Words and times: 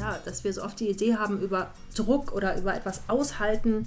ja, 0.00 0.18
dass 0.24 0.44
wir 0.44 0.52
so 0.52 0.62
oft 0.62 0.80
die 0.80 0.88
Idee 0.88 1.16
haben, 1.16 1.40
über 1.40 1.70
Druck 1.94 2.32
oder 2.32 2.56
über 2.58 2.74
etwas 2.74 3.02
aushalten, 3.06 3.86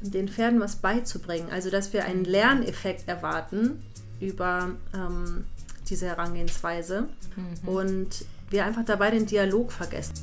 den 0.00 0.28
Pferden 0.28 0.60
was 0.60 0.76
beizubringen. 0.76 1.48
Also 1.50 1.70
dass 1.70 1.92
wir 1.92 2.04
einen 2.04 2.24
Lerneffekt 2.24 3.08
erwarten 3.08 3.82
über 4.20 4.70
ähm, 4.94 5.44
diese 5.88 6.06
Herangehensweise 6.06 7.08
mhm. 7.36 7.68
und 7.68 8.08
wir 8.50 8.64
einfach 8.64 8.84
dabei 8.84 9.10
den 9.10 9.26
Dialog 9.26 9.72
vergessen. 9.72 10.14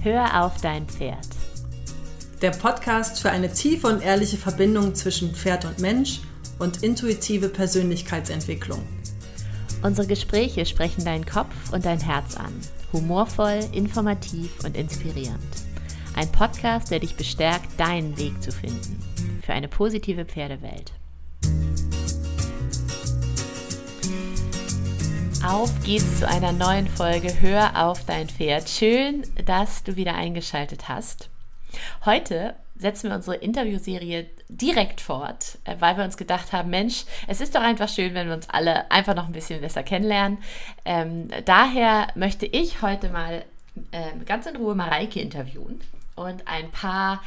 Hör 0.00 0.44
auf 0.44 0.60
dein 0.60 0.86
Pferd. 0.86 1.28
Der 2.42 2.50
Podcast 2.50 3.22
für 3.22 3.30
eine 3.30 3.50
tiefe 3.50 3.86
und 3.86 4.02
ehrliche 4.02 4.36
Verbindung 4.36 4.94
zwischen 4.94 5.34
Pferd 5.34 5.64
und 5.64 5.78
Mensch 5.78 6.20
und 6.58 6.82
intuitive 6.82 7.48
Persönlichkeitsentwicklung. 7.48 8.82
Unsere 9.84 10.06
Gespräche 10.06 10.64
sprechen 10.64 11.04
deinen 11.04 11.26
Kopf 11.26 11.70
und 11.70 11.84
dein 11.84 12.00
Herz 12.00 12.38
an. 12.38 12.58
Humorvoll, 12.94 13.60
informativ 13.72 14.64
und 14.64 14.78
inspirierend. 14.78 15.38
Ein 16.16 16.32
Podcast, 16.32 16.90
der 16.90 17.00
dich 17.00 17.16
bestärkt, 17.16 17.78
deinen 17.78 18.16
Weg 18.16 18.42
zu 18.42 18.50
finden. 18.50 18.98
Für 19.44 19.52
eine 19.52 19.68
positive 19.68 20.24
Pferdewelt. 20.24 20.94
Auf 25.46 25.70
geht's 25.84 26.20
zu 26.20 26.26
einer 26.26 26.52
neuen 26.52 26.88
Folge 26.88 27.42
Hör 27.42 27.86
auf 27.86 28.06
dein 28.06 28.30
Pferd. 28.30 28.70
Schön, 28.70 29.24
dass 29.44 29.84
du 29.84 29.96
wieder 29.96 30.14
eingeschaltet 30.14 30.88
hast. 30.88 31.28
Heute 32.06 32.54
setzen 32.84 33.08
wir 33.08 33.16
unsere 33.16 33.36
Interviewserie 33.36 34.26
direkt 34.50 35.00
fort, 35.00 35.56
äh, 35.64 35.76
weil 35.78 35.96
wir 35.96 36.04
uns 36.04 36.18
gedacht 36.18 36.52
haben, 36.52 36.68
Mensch, 36.68 37.04
es 37.26 37.40
ist 37.40 37.54
doch 37.54 37.62
einfach 37.62 37.88
schön, 37.88 38.12
wenn 38.12 38.28
wir 38.28 38.34
uns 38.34 38.50
alle 38.50 38.90
einfach 38.90 39.14
noch 39.14 39.26
ein 39.26 39.32
bisschen 39.32 39.62
besser 39.62 39.82
kennenlernen. 39.82 40.36
Ähm, 40.84 41.28
daher 41.46 42.08
möchte 42.14 42.44
ich 42.44 42.82
heute 42.82 43.08
mal 43.08 43.42
äh, 43.90 44.24
ganz 44.26 44.44
in 44.44 44.56
Ruhe 44.56 44.74
Mareike 44.74 45.18
interviewen 45.18 45.80
und 46.14 46.46
ein 46.46 46.70
paar 46.72 47.22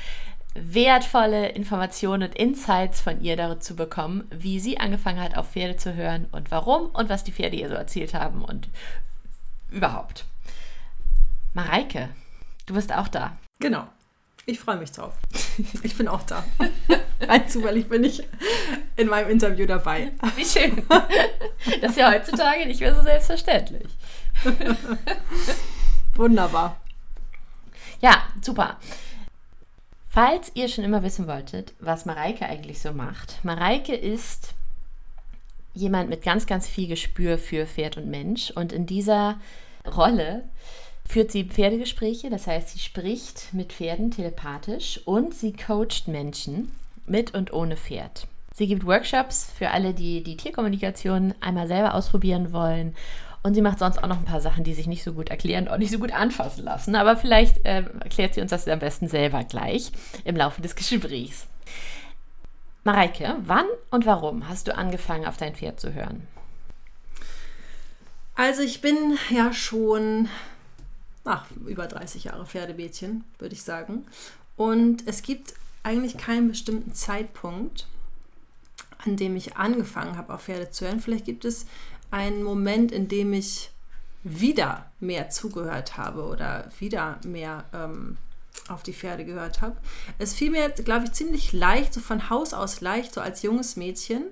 wertvolle 0.53 1.49
Informationen 1.49 2.29
und 2.29 2.35
Insights 2.35 3.01
von 3.01 3.19
ihr 3.21 3.35
dazu 3.35 3.75
bekommen, 3.75 4.27
wie 4.29 4.59
sie 4.59 4.79
angefangen 4.79 5.19
hat, 5.19 5.37
auf 5.37 5.53
Pferde 5.53 5.77
zu 5.77 5.95
hören 5.95 6.27
und 6.31 6.51
warum 6.51 6.91
und 6.91 7.09
was 7.09 7.23
die 7.23 7.31
Pferde 7.31 7.57
ihr 7.57 7.69
so 7.69 7.73
erzählt 7.73 8.13
haben 8.13 8.43
und 8.43 8.69
überhaupt. 9.71 10.25
Mareike, 11.55 12.09
du 12.67 12.75
bist 12.75 12.93
auch 12.93 13.07
da. 13.07 13.35
Genau. 13.59 13.87
Ich 14.49 14.61
freue 14.61 14.77
mich 14.77 14.93
drauf. 14.93 15.13
Ich 15.83 15.97
bin 15.97 16.07
auch 16.07 16.23
da. 16.23 16.45
Rein 17.19 17.49
zufällig 17.49 17.89
bin 17.89 18.05
ich 18.05 18.23
in 18.95 19.09
meinem 19.09 19.29
Interview 19.29 19.65
dabei. 19.65 20.13
Wie 20.37 20.45
schön. 20.45 20.83
Das 21.81 21.91
ist 21.91 21.97
ja 21.97 22.09
heutzutage 22.13 22.65
nicht 22.65 22.79
mehr 22.79 22.95
so 22.95 23.01
selbstverständlich. 23.01 23.89
Wunderbar. 26.15 26.79
Ja, 27.99 28.23
super. 28.41 28.77
Falls 30.07 30.49
ihr 30.53 30.69
schon 30.69 30.85
immer 30.85 31.03
wissen 31.03 31.27
wolltet, 31.27 31.73
was 31.81 32.05
Mareike 32.05 32.45
eigentlich 32.45 32.79
so 32.79 32.93
macht, 32.93 33.43
Mareike 33.43 33.95
ist 33.95 34.53
jemand 35.73 36.09
mit 36.09 36.23
ganz, 36.23 36.45
ganz 36.45 36.69
viel 36.69 36.87
Gespür 36.87 37.37
für 37.37 37.67
Pferd 37.67 37.97
und 37.97 38.09
Mensch 38.09 38.51
und 38.51 38.71
in 38.71 38.85
dieser 38.85 39.41
Rolle 39.85 40.47
führt 41.07 41.31
sie 41.31 41.45
Pferdegespräche, 41.45 42.29
das 42.29 42.47
heißt, 42.47 42.69
sie 42.69 42.79
spricht 42.79 43.53
mit 43.53 43.73
Pferden 43.73 44.11
telepathisch 44.11 44.99
und 45.05 45.33
sie 45.33 45.53
coacht 45.53 46.07
Menschen 46.07 46.71
mit 47.05 47.33
und 47.33 47.53
ohne 47.53 47.77
Pferd. 47.77 48.27
Sie 48.53 48.67
gibt 48.67 48.85
Workshops 48.85 49.51
für 49.55 49.69
alle, 49.69 49.93
die 49.93 50.23
die 50.23 50.35
Tierkommunikation 50.35 51.35
einmal 51.41 51.67
selber 51.67 51.93
ausprobieren 51.93 52.51
wollen. 52.53 52.95
Und 53.43 53.53
sie 53.53 53.61
macht 53.61 53.79
sonst 53.79 53.99
auch 53.99 54.07
noch 54.07 54.17
ein 54.17 54.25
paar 54.25 54.41
Sachen, 54.41 54.63
die 54.63 54.73
sich 54.73 54.87
nicht 54.87 55.03
so 55.03 55.13
gut 55.13 55.29
erklären 55.29 55.67
und 55.67 55.79
nicht 55.79 55.91
so 55.91 55.99
gut 55.99 56.11
anfassen 56.11 56.65
lassen. 56.65 56.95
Aber 56.95 57.15
vielleicht 57.15 57.63
äh, 57.65 57.83
erklärt 58.01 58.33
sie 58.33 58.41
uns 58.41 58.49
das 58.49 58.67
am 58.67 58.79
besten 58.79 59.07
selber 59.07 59.43
gleich 59.43 59.91
im 60.25 60.35
Laufe 60.35 60.61
des 60.61 60.75
Gesprächs. 60.75 61.45
Mareike, 62.83 63.35
wann 63.45 63.65
und 63.91 64.05
warum 64.05 64.49
hast 64.49 64.67
du 64.67 64.75
angefangen, 64.75 65.27
auf 65.27 65.37
dein 65.37 65.55
Pferd 65.55 65.79
zu 65.79 65.93
hören? 65.93 66.27
Also 68.35 68.63
ich 68.63 68.81
bin 68.81 69.17
ja 69.29 69.53
schon 69.53 70.29
ach, 71.27 71.45
über 71.65 71.87
30 71.87 72.25
Jahre 72.25 72.45
Pferdemädchen, 72.45 73.23
würde 73.39 73.53
ich 73.53 73.63
sagen. 73.63 74.05
Und 74.55 75.07
es 75.07 75.21
gibt 75.21 75.53
eigentlich 75.83 76.17
keinen 76.17 76.49
bestimmten 76.49 76.93
Zeitpunkt, 76.93 77.87
an 79.05 79.15
dem 79.15 79.35
ich 79.35 79.57
angefangen 79.57 80.17
habe, 80.17 80.33
auf 80.33 80.43
Pferde 80.43 80.71
zu 80.71 80.85
hören. 80.85 80.99
Vielleicht 80.99 81.25
gibt 81.25 81.45
es 81.45 81.65
einen 82.11 82.43
Moment, 82.43 82.91
in 82.91 83.07
dem 83.07 83.33
ich 83.33 83.71
wieder 84.23 84.89
mehr 84.99 85.29
zugehört 85.29 85.97
habe 85.97 86.23
oder 86.25 86.69
wieder 86.79 87.19
mehr 87.25 87.65
ähm, 87.73 88.17
auf 88.67 88.83
die 88.83 88.93
Pferde 88.93 89.23
gehört 89.23 89.61
habe. 89.61 89.77
Es 90.17 90.33
fiel 90.33 90.51
mir, 90.51 90.69
glaube 90.69 91.05
ich, 91.05 91.13
ziemlich 91.13 91.53
leicht, 91.53 91.93
so 91.93 91.99
von 91.99 92.29
Haus 92.29 92.53
aus 92.53 92.81
leicht, 92.81 93.13
so 93.13 93.21
als 93.21 93.43
junges 93.43 93.75
Mädchen. 93.75 94.23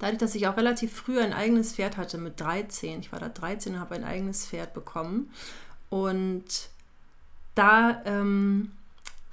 Dadurch, 0.00 0.18
dass 0.18 0.34
ich 0.34 0.48
auch 0.48 0.56
relativ 0.56 0.92
früh 0.92 1.20
ein 1.20 1.32
eigenes 1.32 1.74
Pferd 1.74 1.96
hatte 1.96 2.18
mit 2.18 2.40
13. 2.40 3.00
Ich 3.00 3.12
war 3.12 3.20
da 3.20 3.28
13 3.28 3.74
und 3.74 3.80
habe 3.80 3.94
ein 3.94 4.04
eigenes 4.04 4.46
Pferd 4.46 4.74
bekommen. 4.74 5.30
Und 5.92 6.70
da 7.54 8.00
ähm, 8.06 8.72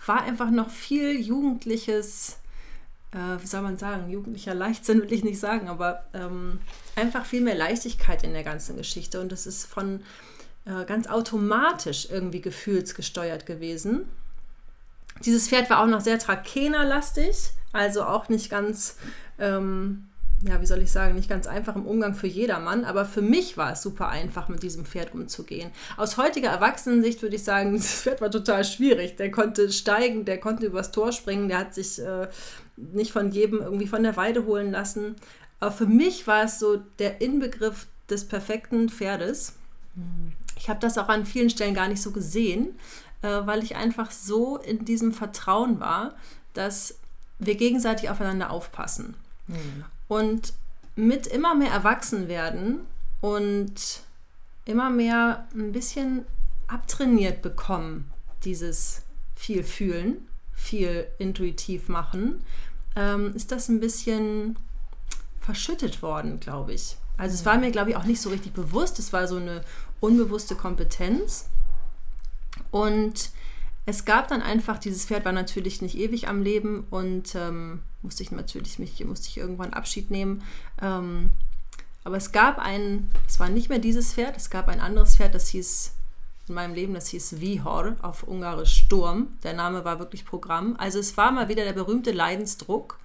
war 0.06 0.24
einfach 0.24 0.52
noch 0.52 0.70
viel 0.70 1.18
jugendliches, 1.18 2.40
äh, 3.14 3.42
wie 3.42 3.48
soll 3.48 3.62
man 3.62 3.78
sagen, 3.78 4.10
jugendlicher 4.10 4.54
Leichtsinn 4.54 5.02
will 5.02 5.14
ich 5.14 5.24
nicht 5.24 5.40
sagen, 5.40 5.70
aber 5.70 6.04
ähm, 6.14 6.60
einfach 6.98 7.26
viel 7.26 7.40
mehr 7.40 7.56
Leichtigkeit 7.56 8.26
in 8.26 8.34
der 8.34 8.44
ganzen 8.44 8.76
Geschichte. 8.76 9.22
Und 9.22 9.32
es 9.32 9.48
ist 9.48 9.68
von 9.68 10.02
äh, 10.66 10.84
ganz 10.84 11.08
automatisch 11.08 12.10
irgendwie 12.12 12.42
gefühlsgesteuert 12.42 13.46
gewesen. 13.46 14.10
Dieses 15.24 15.48
Pferd 15.48 15.70
war 15.70 15.82
auch 15.82 15.88
noch 15.88 16.02
sehr 16.02 16.20
Trakehner-lastig, 16.20 17.52
also 17.72 18.04
auch 18.04 18.28
nicht 18.28 18.50
ganz 18.50 18.98
ähm, 19.38 20.10
ja, 20.42 20.62
wie 20.62 20.66
soll 20.66 20.82
ich 20.82 20.92
sagen, 20.92 21.16
nicht 21.16 21.30
ganz 21.30 21.48
einfach 21.48 21.76
im 21.76 21.86
Umgang 21.86 22.14
für 22.14 22.28
jedermann, 22.28 22.86
aber 22.86 23.06
für 23.06 23.22
mich 23.22 23.58
war 23.58 23.74
es 23.74 23.82
super 23.82 24.08
einfach, 24.08 24.48
mit 24.48 24.64
diesem 24.64 24.86
Pferd 24.86 25.14
umzugehen. 25.14 25.72
Aus 25.98 26.18
heutiger 26.18 26.50
Erwachsenensicht 26.50 27.22
würde 27.22 27.36
ich 27.36 27.44
sagen, 27.44 27.74
das 27.78 28.02
Pferd 28.02 28.22
war 28.22 28.32
total 28.32 28.64
schwierig. 28.64 29.18
Der 29.18 29.32
konnte 29.32 29.72
steigen, 29.72 30.24
der 30.24 30.40
konnte 30.40 30.66
übers 30.66 30.92
Tor 30.92 31.12
springen, 31.12 31.50
der 31.50 31.58
hat 31.58 31.74
sich 31.74 32.00
äh, 32.00 32.28
nicht 32.78 33.12
von 33.12 33.32
jedem 33.32 33.60
irgendwie 33.60 33.88
von 33.88 34.04
der 34.04 34.16
Weide 34.16 34.46
holen 34.46 34.72
lassen. 34.72 35.16
Aber 35.60 35.72
für 35.72 35.88
mich 35.88 36.26
war 36.26 36.46
es 36.46 36.58
so 36.58 36.78
der 37.00 37.20
Inbegriff 37.20 37.88
des 38.10 38.26
perfekten 38.26 38.88
Pferdes. 38.88 39.56
Ich 40.58 40.70
habe 40.70 40.80
das 40.80 40.98
auch 40.98 41.10
an 41.10 41.26
vielen 41.26 41.50
Stellen 41.50 41.74
gar 41.74 41.90
nicht 41.90 42.02
so 42.02 42.12
gesehen, 42.12 42.80
äh, 43.22 43.28
weil 43.28 43.62
ich 43.64 43.76
einfach 43.76 44.12
so 44.12 44.58
in 44.58 44.86
diesem 44.86 45.12
Vertrauen 45.12 45.82
war, 45.82 46.16
dass 46.54 46.96
wir 47.40 47.56
gegenseitig 47.56 48.10
aufeinander 48.10 48.52
aufpassen. 48.52 49.16
Mhm. 49.48 49.84
Und 50.10 50.54
mit 50.96 51.28
immer 51.28 51.56
mehr 51.56 51.72
Erwachsenwerden 51.72 52.82
und 53.22 54.02
immer 54.66 54.90
mehr 54.90 55.48
ein 55.56 55.72
bisschen 55.72 56.26
abtrainiert 56.68 57.42
bekommen, 57.42 58.12
dieses 58.44 59.04
viel 59.36 59.64
fühlen, 59.64 60.28
viel 60.52 61.08
intuitiv 61.18 61.88
machen, 61.88 62.44
ähm, 62.96 63.34
ist 63.34 63.52
das 63.52 63.70
ein 63.70 63.80
bisschen 63.80 64.58
verschüttet 65.40 66.02
worden, 66.02 66.40
glaube 66.40 66.74
ich. 66.74 66.98
Also 67.18 67.34
es 67.36 67.46
war 67.46 67.58
mir, 67.58 67.72
glaube 67.72 67.92
ich, 67.92 67.96
auch 67.96 68.04
nicht 68.04 68.22
so 68.22 68.30
richtig 68.30 68.54
bewusst. 68.54 69.00
Es 69.00 69.12
war 69.14 69.28
so 69.28 69.38
eine 69.38 69.62
unbewusste 70.00 70.56
Kompetenz. 70.56 71.50
Und 72.72 73.32
es 73.90 74.06
gab 74.06 74.28
dann 74.28 74.42
einfach, 74.42 74.78
dieses 74.78 75.06
Pferd 75.06 75.26
war 75.26 75.32
natürlich 75.32 75.82
nicht 75.82 75.98
ewig 75.98 76.28
am 76.28 76.42
Leben 76.42 76.86
und 76.90 77.36
ähm, 77.36 77.82
musste 78.02 78.24
ich 78.24 78.32
natürlich 78.32 78.80
mich, 78.80 79.04
musste 79.06 79.28
ich 79.28 79.38
irgendwann 79.38 79.74
Abschied 79.74 80.12
nehmen. 80.12 80.44
Ähm, 80.82 81.32
aber 82.04 82.18
es 82.18 82.32
gab 82.32 82.60
ein, 82.60 83.10
es 83.28 83.40
war 83.40 83.50
nicht 83.50 83.70
mehr 83.70 83.80
dieses 83.80 84.14
Pferd, 84.14 84.38
es 84.38 84.50
gab 84.50 84.68
ein 84.68 84.80
anderes 84.80 85.18
Pferd, 85.18 85.36
das 85.36 85.50
hieß 85.50 85.94
in 86.48 86.56
meinem 86.56 86.74
Leben, 86.74 86.94
das 86.94 87.08
hieß 87.10 87.40
Vihor, 87.40 87.96
auf 88.02 88.24
Ungarisch 88.24 88.76
Sturm. 88.76 89.38
Der 89.44 89.54
Name 89.54 89.86
war 89.86 90.00
wirklich 90.00 90.26
Programm. 90.26 90.76
Also 90.78 91.00
es 91.00 91.16
war 91.18 91.32
mal 91.32 91.48
wieder 91.48 91.64
der 91.64 91.74
berühmte 91.74 92.12
Leidensdruck, 92.12 93.00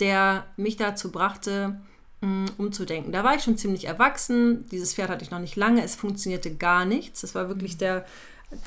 der 0.00 0.44
mich 0.56 0.76
dazu 0.76 1.12
brachte, 1.12 1.80
mm, 2.20 2.46
umzudenken. 2.58 3.12
Da 3.12 3.22
war 3.22 3.36
ich 3.36 3.42
schon 3.42 3.58
ziemlich 3.58 3.84
erwachsen. 3.84 4.68
Dieses 4.70 4.94
Pferd 4.94 5.10
hatte 5.10 5.24
ich 5.24 5.30
noch 5.30 5.38
nicht 5.38 5.56
lange. 5.56 5.84
Es 5.84 5.94
funktionierte 5.94 6.54
gar 6.54 6.84
nichts. 6.84 7.22
Es 7.22 7.34
war 7.34 7.48
wirklich 7.48 7.78
der, 7.78 8.00
der, 8.00 8.06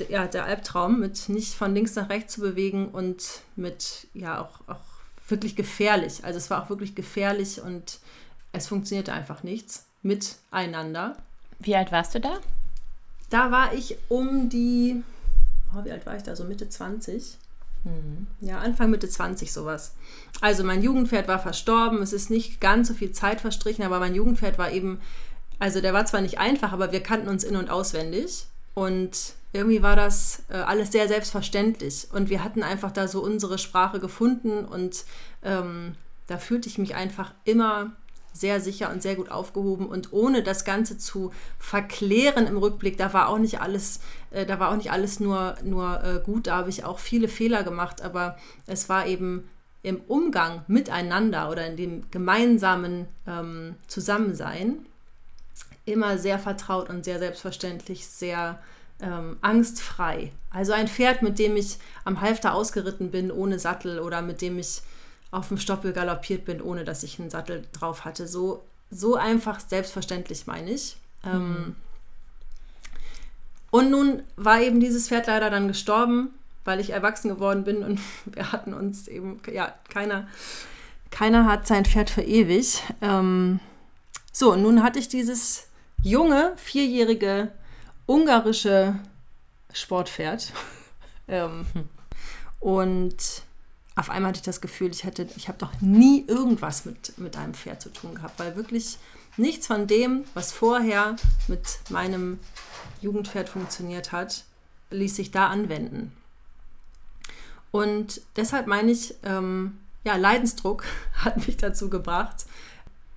ja, 0.09 0.27
der 0.27 0.45
Albtraum, 0.45 0.99
mit 0.99 1.29
nicht 1.29 1.53
von 1.53 1.73
links 1.73 1.95
nach 1.95 2.09
rechts 2.09 2.33
zu 2.33 2.41
bewegen 2.41 2.89
und 2.89 3.41
mit 3.55 4.07
ja 4.13 4.41
auch, 4.41 4.59
auch 4.67 4.79
wirklich 5.27 5.55
gefährlich. 5.55 6.23
Also 6.23 6.37
es 6.37 6.49
war 6.49 6.63
auch 6.63 6.69
wirklich 6.69 6.95
gefährlich 6.95 7.61
und 7.61 7.99
es 8.51 8.67
funktionierte 8.67 9.13
einfach 9.13 9.43
nichts 9.43 9.85
miteinander. 10.01 11.17
Wie 11.59 11.75
alt 11.75 11.91
warst 11.91 12.15
du 12.15 12.19
da? 12.19 12.39
Da 13.29 13.51
war 13.51 13.73
ich 13.73 13.97
um 14.09 14.49
die, 14.49 15.03
oh, 15.75 15.83
wie 15.83 15.91
alt 15.91 16.05
war 16.05 16.15
ich 16.15 16.23
da? 16.23 16.35
So 16.35 16.43
Mitte 16.43 16.69
20. 16.69 17.37
Mhm. 17.83 18.27
Ja, 18.41 18.59
Anfang 18.59 18.89
Mitte 18.89 19.09
20 19.09 19.51
sowas. 19.51 19.95
Also 20.39 20.63
mein 20.63 20.83
Jugendpferd 20.83 21.27
war 21.27 21.39
verstorben. 21.39 22.01
Es 22.01 22.13
ist 22.13 22.29
nicht 22.29 22.61
ganz 22.61 22.87
so 22.87 22.93
viel 22.93 23.11
Zeit 23.11 23.41
verstrichen, 23.41 23.83
aber 23.83 23.99
mein 23.99 24.15
Jugendpferd 24.15 24.57
war 24.57 24.71
eben 24.71 25.01
Also 25.59 25.81
der 25.81 25.93
war 25.93 26.05
zwar 26.05 26.21
nicht 26.21 26.37
einfach, 26.39 26.73
aber 26.73 26.91
wir 26.91 27.01
kannten 27.01 27.27
uns 27.27 27.43
in 27.43 27.55
und 27.55 27.69
auswendig. 27.69 28.45
Und 28.73 29.33
irgendwie 29.53 29.83
war 29.83 29.95
das 29.95 30.43
äh, 30.49 30.55
alles 30.55 30.91
sehr 30.91 31.07
selbstverständlich. 31.07 32.07
Und 32.11 32.29
wir 32.29 32.43
hatten 32.43 32.63
einfach 32.63 32.91
da 32.91 33.07
so 33.07 33.23
unsere 33.23 33.57
Sprache 33.57 33.99
gefunden 33.99 34.65
und 34.65 35.05
ähm, 35.43 35.95
da 36.27 36.37
fühlte 36.37 36.69
ich 36.69 36.77
mich 36.77 36.95
einfach 36.95 37.33
immer 37.45 37.91
sehr 38.33 38.59
sicher 38.59 38.91
und 38.91 39.03
sehr 39.03 39.15
gut 39.15 39.29
aufgehoben. 39.29 39.85
Und 39.85 40.11
ohne 40.11 40.41
das 40.41 40.65
Ganze 40.65 40.97
zu 40.97 41.31
verklären 41.59 42.47
im 42.47 42.57
Rückblick, 42.57 42.97
da 42.97 43.13
war 43.13 43.29
auch 43.29 43.37
nicht 43.37 43.61
alles, 43.61 43.99
äh, 44.31 44.45
da 44.45 44.59
war 44.59 44.71
auch 44.71 44.75
nicht 44.75 44.91
alles 44.91 45.19
nur, 45.19 45.55
nur 45.63 46.03
äh, 46.03 46.19
gut, 46.23 46.47
da 46.47 46.57
habe 46.57 46.69
ich 46.69 46.83
auch 46.83 46.97
viele 46.97 47.27
Fehler 47.27 47.63
gemacht, 47.63 48.01
aber 48.01 48.37
es 48.65 48.89
war 48.89 49.05
eben 49.05 49.47
im 49.83 50.01
Umgang 50.07 50.63
miteinander 50.67 51.51
oder 51.51 51.67
in 51.67 51.77
dem 51.77 52.09
gemeinsamen 52.09 53.05
ähm, 53.27 53.75
Zusammensein 53.87 54.85
immer 55.85 56.17
sehr 56.17 56.39
vertraut 56.39 56.89
und 56.89 57.03
sehr 57.03 57.19
selbstverständlich, 57.19 58.07
sehr 58.07 58.59
ähm, 59.01 59.37
angstfrei. 59.41 60.31
Also 60.49 60.73
ein 60.73 60.87
Pferd, 60.87 61.21
mit 61.21 61.39
dem 61.39 61.57
ich 61.57 61.77
am 62.05 62.21
Halfter 62.21 62.53
ausgeritten 62.53 63.11
bin, 63.11 63.31
ohne 63.31 63.59
Sattel 63.59 63.99
oder 63.99 64.21
mit 64.21 64.41
dem 64.41 64.59
ich 64.59 64.81
auf 65.31 65.47
dem 65.47 65.57
Stoppel 65.57 65.93
galoppiert 65.93 66.45
bin, 66.45 66.61
ohne 66.61 66.83
dass 66.83 67.03
ich 67.03 67.19
einen 67.19 67.29
Sattel 67.29 67.65
drauf 67.73 68.05
hatte. 68.05 68.27
So, 68.27 68.63
so 68.91 69.15
einfach 69.15 69.59
selbstverständlich 69.59 70.47
meine 70.47 70.71
ich. 70.71 70.95
Ähm, 71.25 71.49
mhm. 71.49 71.75
Und 73.71 73.89
nun 73.89 74.23
war 74.35 74.61
eben 74.61 74.79
dieses 74.79 75.07
Pferd 75.07 75.27
leider 75.27 75.49
dann 75.49 75.67
gestorben, 75.67 76.29
weil 76.63 76.79
ich 76.79 76.91
erwachsen 76.91 77.29
geworden 77.29 77.63
bin 77.63 77.83
und 77.83 77.99
wir 78.25 78.51
hatten 78.51 78.73
uns 78.73 79.07
eben, 79.07 79.41
ja, 79.51 79.73
keiner, 79.89 80.27
keiner 81.09 81.45
hat 81.45 81.67
sein 81.67 81.85
Pferd 81.85 82.09
für 82.09 82.21
ewig. 82.21 82.83
Ähm, 83.01 83.59
so, 84.31 84.55
nun 84.55 84.83
hatte 84.83 84.99
ich 84.99 85.09
dieses 85.09 85.67
junge, 86.03 86.53
vierjährige 86.57 87.51
ungarische 88.05 88.99
Sportpferd. 89.71 90.51
ähm, 91.27 91.65
und 92.59 93.43
auf 93.95 94.09
einmal 94.09 94.29
hatte 94.29 94.39
ich 94.39 94.45
das 94.45 94.61
Gefühl, 94.61 94.91
ich 94.91 95.03
hätte, 95.03 95.27
ich 95.35 95.47
habe 95.47 95.57
doch 95.57 95.71
nie 95.81 96.25
irgendwas 96.27 96.85
mit, 96.85 97.17
mit 97.17 97.37
einem 97.37 97.53
Pferd 97.53 97.81
zu 97.81 97.91
tun 97.91 98.15
gehabt, 98.15 98.39
weil 98.39 98.55
wirklich 98.55 98.97
nichts 99.37 99.67
von 99.67 99.87
dem, 99.87 100.25
was 100.33 100.51
vorher 100.51 101.15
mit 101.47 101.79
meinem 101.89 102.39
Jugendpferd 103.01 103.49
funktioniert 103.49 104.11
hat, 104.11 104.45
ließ 104.89 105.15
sich 105.15 105.31
da 105.31 105.47
anwenden. 105.47 106.11
Und 107.71 108.21
deshalb 108.35 108.67
meine 108.67 108.91
ich, 108.91 109.15
ähm, 109.23 109.79
ja, 110.03 110.15
Leidensdruck 110.15 110.85
hat 111.15 111.47
mich 111.47 111.57
dazu 111.57 111.89
gebracht, 111.89 112.45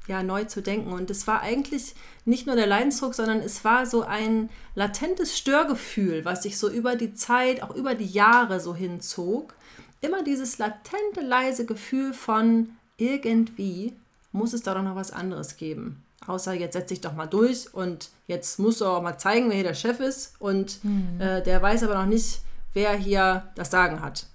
ja, 0.07 0.23
neu 0.23 0.45
zu 0.45 0.63
denken. 0.63 0.93
Und 0.93 1.11
es 1.11 1.27
war 1.27 1.41
eigentlich 1.41 1.95
nicht 2.25 2.47
nur 2.47 2.57
der 2.57 2.67
Leidensdruck, 2.67 3.15
sondern 3.15 3.41
es 3.41 3.65
war 3.65 3.87
so 3.87 4.03
ein 4.03 4.51
latentes 4.75 5.37
Störgefühl, 5.37 6.25
was 6.25 6.43
sich 6.43 6.59
so 6.59 6.69
über 6.69 6.97
die 6.97 7.15
Zeit, 7.15 7.63
auch 7.63 7.75
über 7.75 7.95
die 7.95 8.07
Jahre 8.07 8.61
so 8.61 8.75
hinzog, 8.75 9.55
immer 10.01 10.23
dieses 10.23 10.59
latente, 10.59 11.21
leise 11.21 11.67
Gefühl 11.67 12.13
von 12.13 12.71
irgendwie 12.97 13.95
muss 14.33 14.53
es 14.53 14.63
da 14.63 14.75
doch 14.75 14.83
noch 14.83 14.97
was 14.97 15.13
anderes 15.13 15.57
geben. 15.57 16.03
Außer 16.27 16.53
jetzt 16.53 16.75
setz 16.75 16.89
dich 16.89 17.01
doch 17.01 17.15
mal 17.15 17.27
durch 17.27 17.73
und 17.73 18.11
jetzt 18.27 18.59
musst 18.59 18.81
du 18.81 18.87
auch 18.87 19.03
mal 19.03 19.19
zeigen, 19.19 19.49
wer 19.49 19.55
hier 19.55 19.65
der 19.65 19.75
Chef 19.75 20.01
ist. 20.01 20.35
Und 20.39 20.83
mhm. 20.85 21.21
äh, 21.21 21.43
der 21.43 21.63
weiß 21.63 21.83
aber 21.85 21.95
noch 21.95 22.07
nicht, 22.07 22.41
wer 22.73 22.95
hier 22.95 23.45
das 23.55 23.71
Sagen 23.71 24.01
hat. 24.03 24.27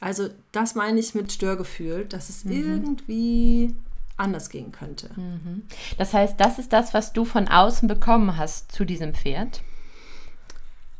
Also 0.00 0.28
das 0.52 0.74
meine 0.74 0.98
ich 0.98 1.14
mit 1.14 1.32
Störgefühl, 1.32 2.04
dass 2.04 2.28
es 2.28 2.44
mhm. 2.44 2.52
irgendwie 2.52 3.74
anders 4.20 4.50
gehen 4.50 4.72
könnte. 4.72 5.10
Mhm. 5.16 5.64
Das 5.98 6.14
heißt, 6.14 6.38
das 6.38 6.58
ist 6.58 6.72
das, 6.72 6.94
was 6.94 7.12
du 7.12 7.24
von 7.24 7.48
außen 7.48 7.88
bekommen 7.88 8.36
hast 8.36 8.72
zu 8.72 8.84
diesem 8.84 9.14
Pferd? 9.14 9.62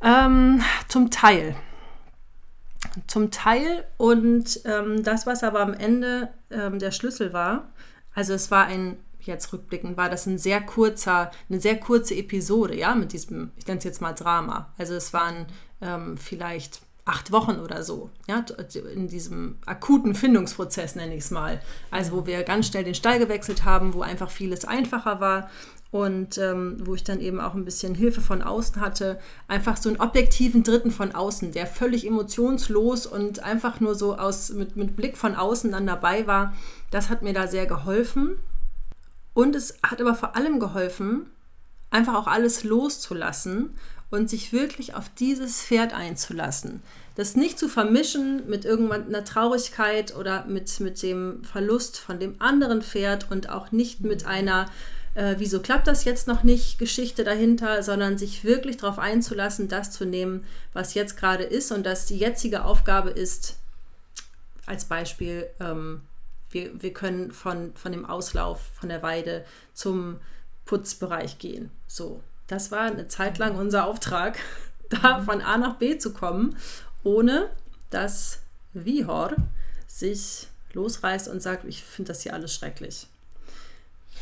Ähm, 0.02 0.62
zum 0.88 1.10
Teil 1.10 1.54
zum 3.06 3.30
Teil. 3.30 3.84
Und 3.96 4.60
ähm, 4.64 5.02
das, 5.02 5.26
was 5.26 5.42
aber 5.44 5.60
am 5.60 5.74
Ende 5.74 6.28
ähm, 6.50 6.78
der 6.78 6.90
Schlüssel 6.90 7.32
war, 7.32 7.72
also 8.14 8.34
es 8.34 8.50
war 8.50 8.66
ein, 8.66 8.96
jetzt 9.20 9.52
rückblickend, 9.52 9.96
war 9.96 10.10
das 10.10 10.26
ein 10.26 10.38
sehr 10.38 10.60
kurzer, 10.60 11.30
eine 11.48 11.60
sehr 11.60 11.78
kurze 11.78 12.14
Episode, 12.14 12.76
ja, 12.76 12.94
mit 12.94 13.12
diesem, 13.12 13.52
ich 13.56 13.66
nenne 13.66 13.78
es 13.78 13.84
jetzt 13.84 14.00
mal 14.00 14.12
Drama. 14.12 14.72
Also 14.78 14.94
es 14.94 15.12
waren 15.12 15.46
ähm, 15.80 16.16
vielleicht 16.16 16.80
acht 17.10 17.32
Wochen 17.32 17.58
oder 17.58 17.82
so, 17.82 18.08
ja, 18.28 18.44
in 18.94 19.08
diesem 19.08 19.58
akuten 19.66 20.14
Findungsprozess 20.14 20.94
nenne 20.94 21.16
ich 21.16 21.24
es 21.24 21.32
mal. 21.32 21.60
Also 21.90 22.12
wo 22.12 22.26
wir 22.26 22.44
ganz 22.44 22.68
schnell 22.68 22.84
den 22.84 22.94
Stall 22.94 23.18
gewechselt 23.18 23.64
haben, 23.64 23.94
wo 23.94 24.02
einfach 24.02 24.30
vieles 24.30 24.64
einfacher 24.64 25.20
war 25.20 25.50
und 25.90 26.38
ähm, 26.38 26.76
wo 26.84 26.94
ich 26.94 27.02
dann 27.02 27.20
eben 27.20 27.40
auch 27.40 27.54
ein 27.54 27.64
bisschen 27.64 27.96
Hilfe 27.96 28.20
von 28.20 28.42
außen 28.42 28.80
hatte. 28.80 29.18
Einfach 29.48 29.76
so 29.76 29.88
einen 29.88 30.00
objektiven 30.00 30.62
Dritten 30.62 30.92
von 30.92 31.12
außen, 31.12 31.50
der 31.50 31.66
völlig 31.66 32.06
emotionslos 32.06 33.06
und 33.06 33.42
einfach 33.42 33.80
nur 33.80 33.96
so 33.96 34.16
aus, 34.16 34.50
mit, 34.50 34.76
mit 34.76 34.94
Blick 34.94 35.16
von 35.16 35.34
außen 35.34 35.72
dann 35.72 35.88
dabei 35.88 36.28
war. 36.28 36.54
Das 36.92 37.08
hat 37.08 37.22
mir 37.22 37.32
da 37.32 37.48
sehr 37.48 37.66
geholfen. 37.66 38.38
Und 39.34 39.56
es 39.56 39.78
hat 39.82 40.00
aber 40.00 40.14
vor 40.14 40.36
allem 40.36 40.60
geholfen, 40.60 41.26
einfach 41.90 42.14
auch 42.14 42.28
alles 42.28 42.62
loszulassen 42.62 43.74
und 44.10 44.28
sich 44.28 44.52
wirklich 44.52 44.94
auf 44.94 45.10
dieses 45.18 45.62
Pferd 45.62 45.94
einzulassen. 45.94 46.82
Das 47.16 47.36
nicht 47.36 47.58
zu 47.58 47.68
vermischen 47.68 48.48
mit 48.48 48.64
irgendeiner 48.64 49.24
Traurigkeit 49.24 50.16
oder 50.16 50.44
mit, 50.46 50.80
mit 50.80 51.02
dem 51.02 51.44
Verlust 51.44 51.98
von 51.98 52.18
dem 52.18 52.36
anderen 52.40 52.82
Pferd 52.82 53.30
und 53.30 53.50
auch 53.50 53.72
nicht 53.72 54.00
mit 54.00 54.26
einer 54.26 54.70
äh, 55.14 55.34
wieso 55.38 55.60
klappt 55.60 55.88
das 55.88 56.04
jetzt 56.04 56.28
noch 56.28 56.44
nicht, 56.44 56.78
Geschichte 56.78 57.24
dahinter, 57.24 57.82
sondern 57.82 58.16
sich 58.16 58.44
wirklich 58.44 58.76
darauf 58.76 58.98
einzulassen, 58.98 59.68
das 59.68 59.90
zu 59.90 60.04
nehmen, 60.04 60.44
was 60.72 60.94
jetzt 60.94 61.16
gerade 61.16 61.44
ist 61.44 61.72
und 61.72 61.84
dass 61.84 62.06
die 62.06 62.16
jetzige 62.16 62.64
Aufgabe 62.64 63.10
ist, 63.10 63.56
als 64.66 64.84
Beispiel, 64.84 65.48
ähm, 65.58 66.02
wir, 66.50 66.70
wir 66.80 66.92
können 66.92 67.32
von, 67.32 67.72
von 67.74 67.92
dem 67.92 68.04
Auslauf 68.04 68.60
von 68.78 68.88
der 68.88 69.02
Weide 69.02 69.44
zum 69.74 70.20
Putzbereich 70.64 71.38
gehen. 71.38 71.70
So, 71.88 72.22
das 72.50 72.70
war 72.70 72.82
eine 72.82 73.08
Zeit 73.08 73.38
lang 73.38 73.56
unser 73.56 73.86
Auftrag, 73.86 74.38
da 74.88 75.22
von 75.22 75.40
A 75.40 75.58
nach 75.58 75.76
B 75.76 75.98
zu 75.98 76.12
kommen, 76.12 76.56
ohne 77.02 77.50
dass 77.90 78.40
Vihor 78.72 79.34
sich 79.86 80.48
losreißt 80.72 81.28
und 81.28 81.42
sagt, 81.42 81.64
ich 81.64 81.82
finde 81.82 82.12
das 82.12 82.22
hier 82.22 82.34
alles 82.34 82.54
schrecklich. 82.54 83.06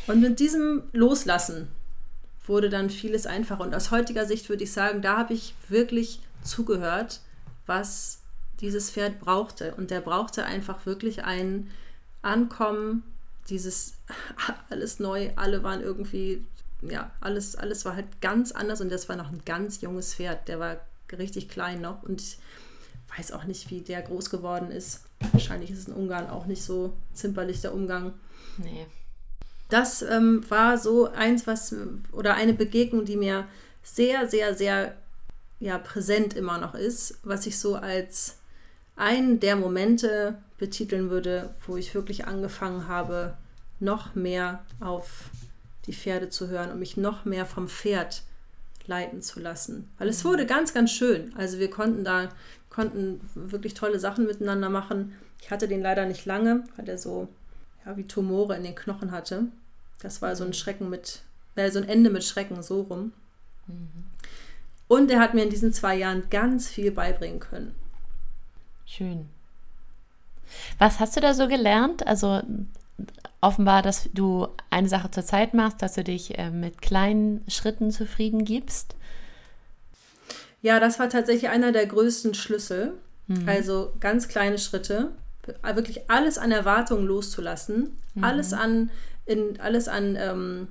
Und 0.07 0.21
mit 0.21 0.39
diesem 0.39 0.83
Loslassen 0.91 1.67
wurde 2.47 2.69
dann 2.69 2.89
vieles 2.89 3.27
einfacher. 3.27 3.61
Und 3.61 3.75
aus 3.75 3.91
heutiger 3.91 4.25
Sicht 4.25 4.49
würde 4.49 4.63
ich 4.63 4.71
sagen, 4.71 5.01
da 5.01 5.17
habe 5.17 5.33
ich 5.33 5.53
wirklich 5.67 6.19
zugehört, 6.43 7.21
was 7.67 8.19
dieses 8.59 8.89
Pferd 8.89 9.19
brauchte. 9.19 9.75
Und 9.75 9.91
der 9.91 10.01
brauchte 10.01 10.45
einfach 10.45 10.85
wirklich 10.85 11.23
ein 11.23 11.69
Ankommen, 12.21 13.03
dieses 13.49 13.93
alles 14.69 14.99
neu, 14.99 15.29
alle 15.35 15.63
waren 15.63 15.81
irgendwie, 15.81 16.43
ja, 16.81 17.11
alles, 17.21 17.55
alles 17.55 17.85
war 17.85 17.95
halt 17.95 18.21
ganz 18.21 18.51
anders. 18.51 18.81
Und 18.81 18.91
das 18.91 19.09
war 19.09 19.15
noch 19.15 19.31
ein 19.31 19.41
ganz 19.45 19.81
junges 19.81 20.13
Pferd, 20.13 20.47
der 20.47 20.59
war 20.59 20.77
richtig 21.17 21.49
klein 21.49 21.81
noch. 21.81 22.03
Und 22.03 22.21
ich 22.21 22.37
weiß 23.17 23.31
auch 23.31 23.45
nicht, 23.45 23.69
wie 23.69 23.81
der 23.81 24.01
groß 24.01 24.29
geworden 24.29 24.71
ist. 24.71 25.01
Wahrscheinlich 25.31 25.71
ist 25.71 25.79
es 25.79 25.87
in 25.87 25.93
Ungarn 25.93 26.29
auch 26.29 26.45
nicht 26.45 26.63
so 26.63 26.93
zimperlich 27.13 27.61
der 27.61 27.73
Umgang. 27.73 28.13
Nee 28.57 28.85
das 29.69 30.01
ähm, 30.01 30.43
war 30.49 30.77
so 30.77 31.09
eins, 31.11 31.47
was 31.47 31.73
oder 32.11 32.33
eine 32.33 32.53
Begegnung, 32.53 33.05
die 33.05 33.15
mir 33.15 33.47
sehr, 33.83 34.27
sehr, 34.27 34.55
sehr 34.55 34.95
ja, 35.59 35.77
präsent 35.77 36.35
immer 36.35 36.57
noch 36.57 36.73
ist, 36.73 37.19
was 37.23 37.45
ich 37.45 37.57
so 37.57 37.75
als 37.75 38.39
einen 38.95 39.39
der 39.39 39.55
Momente 39.55 40.39
betiteln 40.57 41.09
würde, 41.09 41.53
wo 41.65 41.77
ich 41.77 41.93
wirklich 41.95 42.25
angefangen 42.25 42.87
habe, 42.87 43.37
noch 43.79 44.15
mehr 44.15 44.65
auf 44.79 45.29
die 45.85 45.93
Pferde 45.93 46.29
zu 46.29 46.47
hören 46.47 46.71
und 46.71 46.79
mich 46.79 46.97
noch 46.97 47.25
mehr 47.25 47.45
vom 47.45 47.67
Pferd 47.67 48.23
leiten 48.85 49.21
zu 49.21 49.39
lassen. 49.39 49.89
Weil 49.97 50.09
es 50.09 50.25
wurde 50.25 50.45
ganz, 50.45 50.73
ganz 50.73 50.91
schön. 50.91 51.33
Also 51.37 51.59
wir 51.59 51.69
konnten 51.69 52.03
da, 52.03 52.29
konnten 52.69 53.21
wirklich 53.35 53.73
tolle 53.73 53.99
Sachen 53.99 54.25
miteinander 54.25 54.69
machen. 54.69 55.13
Ich 55.41 55.51
hatte 55.51 55.67
den 55.67 55.81
leider 55.81 56.05
nicht 56.05 56.25
lange, 56.25 56.63
weil 56.75 56.89
er 56.89 56.97
so 56.97 57.29
ja, 57.85 57.95
wie 57.95 58.03
Tumore 58.03 58.55
in 58.57 58.63
den 58.63 58.75
Knochen 58.75 59.11
hatte. 59.11 59.45
Das 60.01 60.21
war 60.21 60.35
so 60.35 60.43
ein 60.43 60.53
Schrecken 60.53 60.89
mit, 60.89 61.21
äh, 61.55 61.69
so 61.71 61.79
ein 61.79 61.87
Ende 61.87 62.09
mit 62.09 62.23
Schrecken, 62.23 62.61
so 62.63 62.81
rum. 62.81 63.13
Mhm. 63.67 64.05
Und 64.87 65.11
er 65.11 65.19
hat 65.19 65.33
mir 65.33 65.43
in 65.43 65.49
diesen 65.49 65.71
zwei 65.71 65.95
Jahren 65.95 66.29
ganz 66.29 66.67
viel 66.67 66.91
beibringen 66.91 67.39
können. 67.39 67.75
Schön. 68.85 69.29
Was 70.79 70.99
hast 70.99 71.15
du 71.15 71.21
da 71.21 71.35
so 71.35 71.47
gelernt? 71.47 72.07
Also 72.07 72.41
offenbar, 73.41 73.81
dass 73.81 74.09
du 74.13 74.47
eine 74.69 74.89
Sache 74.89 75.11
zur 75.11 75.23
Zeit 75.25 75.53
machst, 75.53 75.81
dass 75.81 75.93
du 75.93 76.03
dich 76.03 76.37
äh, 76.37 76.51
mit 76.51 76.81
kleinen 76.81 77.43
Schritten 77.47 77.91
zufrieden 77.91 78.43
gibst. 78.45 78.95
Ja, 80.61 80.79
das 80.79 80.99
war 80.99 81.09
tatsächlich 81.09 81.49
einer 81.49 81.71
der 81.71 81.85
größten 81.85 82.33
Schlüssel. 82.33 82.93
Mhm. 83.27 83.47
Also 83.47 83.93
ganz 83.99 84.27
kleine 84.27 84.57
Schritte, 84.57 85.11
wirklich 85.63 86.09
alles 86.09 86.37
an 86.37 86.51
Erwartungen 86.51 87.05
loszulassen, 87.05 87.97
mhm. 88.15 88.23
alles 88.23 88.53
an 88.53 88.89
in 89.25 89.59
alles 89.59 89.87
an 89.87 90.17
ähm, 90.19 90.67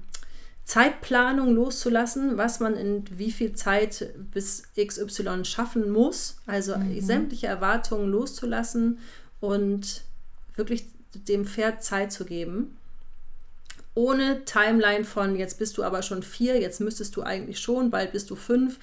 Zeitplanung 0.65 1.55
loszulassen, 1.55 2.37
was 2.37 2.61
man 2.61 2.75
in 2.75 3.05
wie 3.17 3.31
viel 3.31 3.55
Zeit 3.55 4.13
bis 4.33 4.65
XY 4.77 5.45
schaffen 5.45 5.91
muss. 5.91 6.37
Also 6.47 6.77
mhm. 6.77 7.01
sämtliche 7.01 7.47
Erwartungen 7.47 8.11
loszulassen 8.11 8.99
und 9.41 10.03
wirklich 10.57 10.87
dem 11.15 11.47
Pferd 11.47 11.83
Zeit 11.83 12.13
zu 12.13 12.25
geben. 12.25 12.77
Ohne 13.95 14.45
Timeline 14.45 15.05
von 15.05 15.37
jetzt 15.37 15.59
bist 15.59 15.77
du 15.77 15.83
aber 15.83 16.03
schon 16.03 16.23
vier, 16.23 16.61
jetzt 16.61 16.81
müsstest 16.81 17.17
du 17.17 17.23
eigentlich 17.23 17.59
schon, 17.59 17.91
bald 17.91 18.13
bist 18.13 18.31
du 18.31 18.37
fünf. 18.37 18.79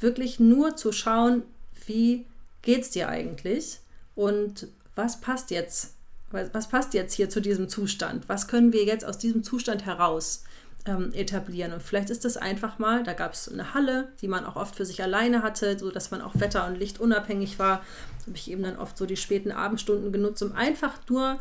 Wirklich 0.00 0.38
nur 0.38 0.76
zu 0.76 0.92
schauen, 0.92 1.42
wie 1.86 2.24
geht 2.62 2.82
es 2.82 2.90
dir 2.90 3.08
eigentlich 3.08 3.80
und 4.14 4.68
was 4.94 5.20
passt 5.20 5.50
jetzt? 5.50 5.94
Was 6.30 6.68
passt 6.68 6.94
jetzt 6.94 7.14
hier 7.14 7.28
zu 7.28 7.40
diesem 7.40 7.68
Zustand? 7.68 8.28
Was 8.28 8.46
können 8.46 8.72
wir 8.72 8.84
jetzt 8.84 9.04
aus 9.04 9.18
diesem 9.18 9.42
Zustand 9.42 9.84
heraus 9.84 10.44
ähm, 10.86 11.12
etablieren. 11.12 11.72
Und 11.72 11.82
vielleicht 11.82 12.10
ist 12.10 12.24
das 12.24 12.36
einfach 12.36 12.78
mal, 12.78 13.02
da 13.02 13.12
gab 13.12 13.34
es 13.34 13.50
eine 13.50 13.74
Halle, 13.74 14.08
die 14.20 14.28
man 14.28 14.44
auch 14.44 14.56
oft 14.56 14.76
für 14.76 14.86
sich 14.86 15.02
alleine 15.02 15.42
hatte, 15.42 15.78
sodass 15.78 16.10
man 16.10 16.20
auch 16.20 16.32
Wetter 16.38 16.66
und 16.66 16.76
Licht 16.76 17.00
unabhängig 17.00 17.58
war. 17.58 17.84
Habe 18.26 18.36
ich 18.36 18.50
eben 18.50 18.62
dann 18.62 18.76
oft 18.76 18.96
so 18.96 19.06
die 19.06 19.16
späten 19.16 19.52
Abendstunden 19.52 20.12
genutzt, 20.12 20.42
um 20.42 20.52
einfach 20.52 20.94
nur 21.08 21.38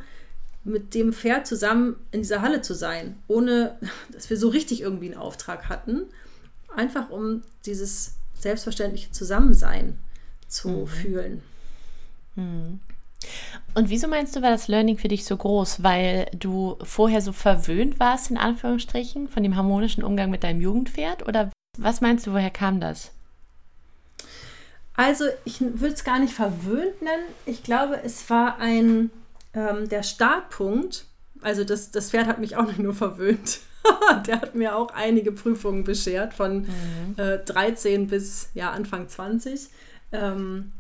mit 0.70 0.94
dem 0.94 1.14
Pferd 1.14 1.48
zusammen 1.48 1.96
in 2.12 2.22
dieser 2.22 2.42
Halle 2.42 2.62
zu 2.62 2.74
sein, 2.74 3.18
ohne 3.28 3.78
dass 4.12 4.30
wir 4.30 4.38
so 4.38 4.50
richtig 4.50 4.82
irgendwie 4.82 5.08
einen 5.08 5.20
Auftrag 5.20 5.70
hatten. 5.70 6.04
Einfach 6.76 7.10
um 7.10 7.42
dieses 7.66 8.16
selbstverständliche 8.36 9.12
Zusammensein 9.12 9.98
zu 10.48 10.70
mhm. 10.70 10.88
fühlen. 10.88 11.42
Mhm. 12.36 12.80
Und 13.74 13.90
wieso 13.90 14.08
meinst 14.08 14.36
du, 14.36 14.42
war 14.42 14.52
das 14.52 14.68
Learning 14.68 14.98
für 14.98 15.08
dich 15.08 15.26
so 15.26 15.36
groß? 15.36 15.84
Weil 15.84 16.28
du 16.34 16.78
vorher 16.84 17.22
so 17.22 17.34
verwöhnt 17.34 18.00
warst, 18.00 18.32
in 18.32 18.38
Anführungsstrichen, 18.38 19.28
von 19.28 19.44
dem 19.44 19.56
harmonischen 19.56 20.04
Umgang 20.04 20.30
mit 20.30 20.44
deinem 20.44 20.62
Jugendpferd? 20.62 21.28
Oder 21.28 21.52
was 21.78 22.02
meinst 22.02 22.28
du, 22.28 22.32
woher 22.32 22.50
kam 22.50 22.80
das? 22.80 23.12
Also, 24.96 25.26
ich 25.46 25.62
würde 25.62 25.94
es 25.94 26.04
gar 26.04 26.20
nicht 26.20 26.34
verwöhnt 26.34 27.02
nennen. 27.02 27.24
Ich 27.46 27.64
glaube, 27.64 28.02
es 28.04 28.30
war 28.30 28.58
ein, 28.60 29.12
ähm, 29.54 29.90
der 29.90 30.04
Startpunkt. 30.04 31.06
Also, 31.42 31.64
das, 31.64 31.92
das 31.92 32.12
Pferd 32.12 32.28
hat 32.28 32.40
mich 32.40 32.56
auch 32.56 32.68
nicht 32.68 32.80
nur 32.80 32.94
verwöhnt. 32.94 33.60
der 34.28 34.42
hat 34.42 34.56
mir 34.56 34.76
auch 34.76 34.92
einige 34.94 35.32
Prüfungen 35.32 35.84
beschert, 35.84 36.34
von 36.34 36.62
mhm. 36.62 37.16
äh, 37.18 37.40
13 37.40 38.08
bis 38.08 38.50
ja, 38.54 38.72
Anfang 38.72 39.08
20. 39.08 39.70
Ähm, 40.12 40.72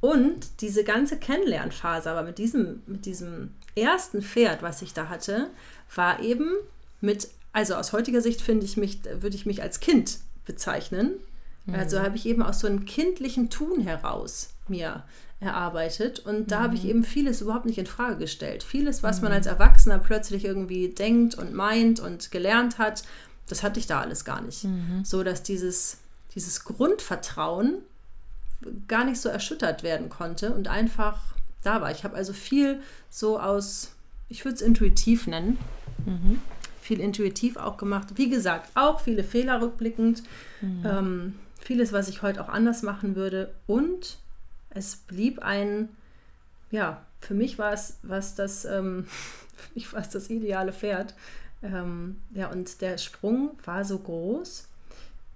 und 0.00 0.60
diese 0.60 0.84
ganze 0.84 1.18
Kennenlernphase, 1.18 2.10
aber 2.10 2.22
mit 2.22 2.38
diesem, 2.38 2.82
mit 2.86 3.04
diesem 3.04 3.54
ersten 3.74 4.22
Pferd, 4.22 4.62
was 4.62 4.82
ich 4.82 4.94
da 4.94 5.08
hatte, 5.08 5.50
war 5.94 6.20
eben 6.20 6.52
mit, 7.00 7.28
also 7.52 7.74
aus 7.74 7.92
heutiger 7.92 8.20
Sicht 8.20 8.40
finde 8.40 8.64
ich 8.64 8.76
mich, 8.76 9.00
würde 9.20 9.36
ich 9.36 9.46
mich 9.46 9.62
als 9.62 9.80
Kind 9.80 10.18
bezeichnen. 10.44 11.14
Mhm. 11.66 11.74
Also 11.74 12.00
habe 12.00 12.16
ich 12.16 12.26
eben 12.26 12.42
aus 12.42 12.60
so 12.60 12.66
einem 12.66 12.84
kindlichen 12.84 13.50
Tun 13.50 13.80
heraus 13.80 14.50
mir 14.68 15.04
erarbeitet. 15.40 16.20
Und 16.20 16.50
da 16.50 16.60
mhm. 16.60 16.62
habe 16.64 16.74
ich 16.74 16.84
mhm. 16.84 16.90
eben 16.90 17.04
vieles 17.04 17.40
überhaupt 17.40 17.66
nicht 17.66 17.78
in 17.78 17.86
Frage 17.86 18.18
gestellt. 18.18 18.62
Vieles, 18.62 19.02
was 19.02 19.18
mhm. 19.18 19.24
man 19.24 19.32
als 19.32 19.46
Erwachsener 19.46 19.98
plötzlich 19.98 20.44
irgendwie 20.44 20.88
denkt 20.88 21.34
und 21.36 21.54
meint 21.54 22.00
und 22.00 22.30
gelernt 22.30 22.78
hat, 22.78 23.04
das 23.48 23.62
hatte 23.62 23.80
ich 23.80 23.86
da 23.86 24.00
alles 24.00 24.24
gar 24.24 24.40
nicht. 24.40 24.64
Mhm. 24.64 25.04
So 25.04 25.22
dass 25.22 25.42
dieses, 25.42 25.98
dieses 26.34 26.64
Grundvertrauen 26.64 27.78
gar 28.88 29.04
nicht 29.04 29.20
so 29.20 29.28
erschüttert 29.28 29.82
werden 29.82 30.08
konnte 30.08 30.52
und 30.52 30.68
einfach 30.68 31.20
da 31.62 31.80
war. 31.80 31.90
Ich 31.90 32.04
habe 32.04 32.16
also 32.16 32.32
viel 32.32 32.80
so 33.08 33.38
aus, 33.38 33.92
ich 34.28 34.44
würde 34.44 34.56
es 34.56 34.62
intuitiv 34.62 35.26
nennen, 35.26 35.58
mhm. 36.04 36.40
viel 36.80 37.00
intuitiv 37.00 37.56
auch 37.56 37.76
gemacht. 37.76 38.08
Wie 38.16 38.28
gesagt, 38.28 38.70
auch 38.74 39.00
viele 39.00 39.22
Fehler 39.22 39.60
rückblickend, 39.60 40.24
mhm. 40.60 40.82
ähm, 40.84 41.34
vieles, 41.60 41.92
was 41.92 42.08
ich 42.08 42.22
heute 42.22 42.42
auch 42.42 42.48
anders 42.48 42.82
machen 42.82 43.14
würde. 43.14 43.54
Und 43.66 44.18
es 44.70 44.96
blieb 44.96 45.40
ein, 45.40 45.88
ja, 46.70 47.02
für 47.20 47.34
mich 47.34 47.58
war 47.58 47.72
es 47.72 47.98
was 48.02 48.34
das, 48.34 48.64
ähm, 48.64 49.06
für 49.56 49.74
mich 49.74 49.92
war 49.92 50.00
es 50.00 50.10
das 50.10 50.30
ideale 50.30 50.72
Pferd. 50.72 51.14
Ähm, 51.62 52.16
ja, 52.34 52.50
und 52.50 52.80
der 52.80 52.98
Sprung 52.98 53.58
war 53.64 53.84
so 53.84 53.98
groß, 53.98 54.68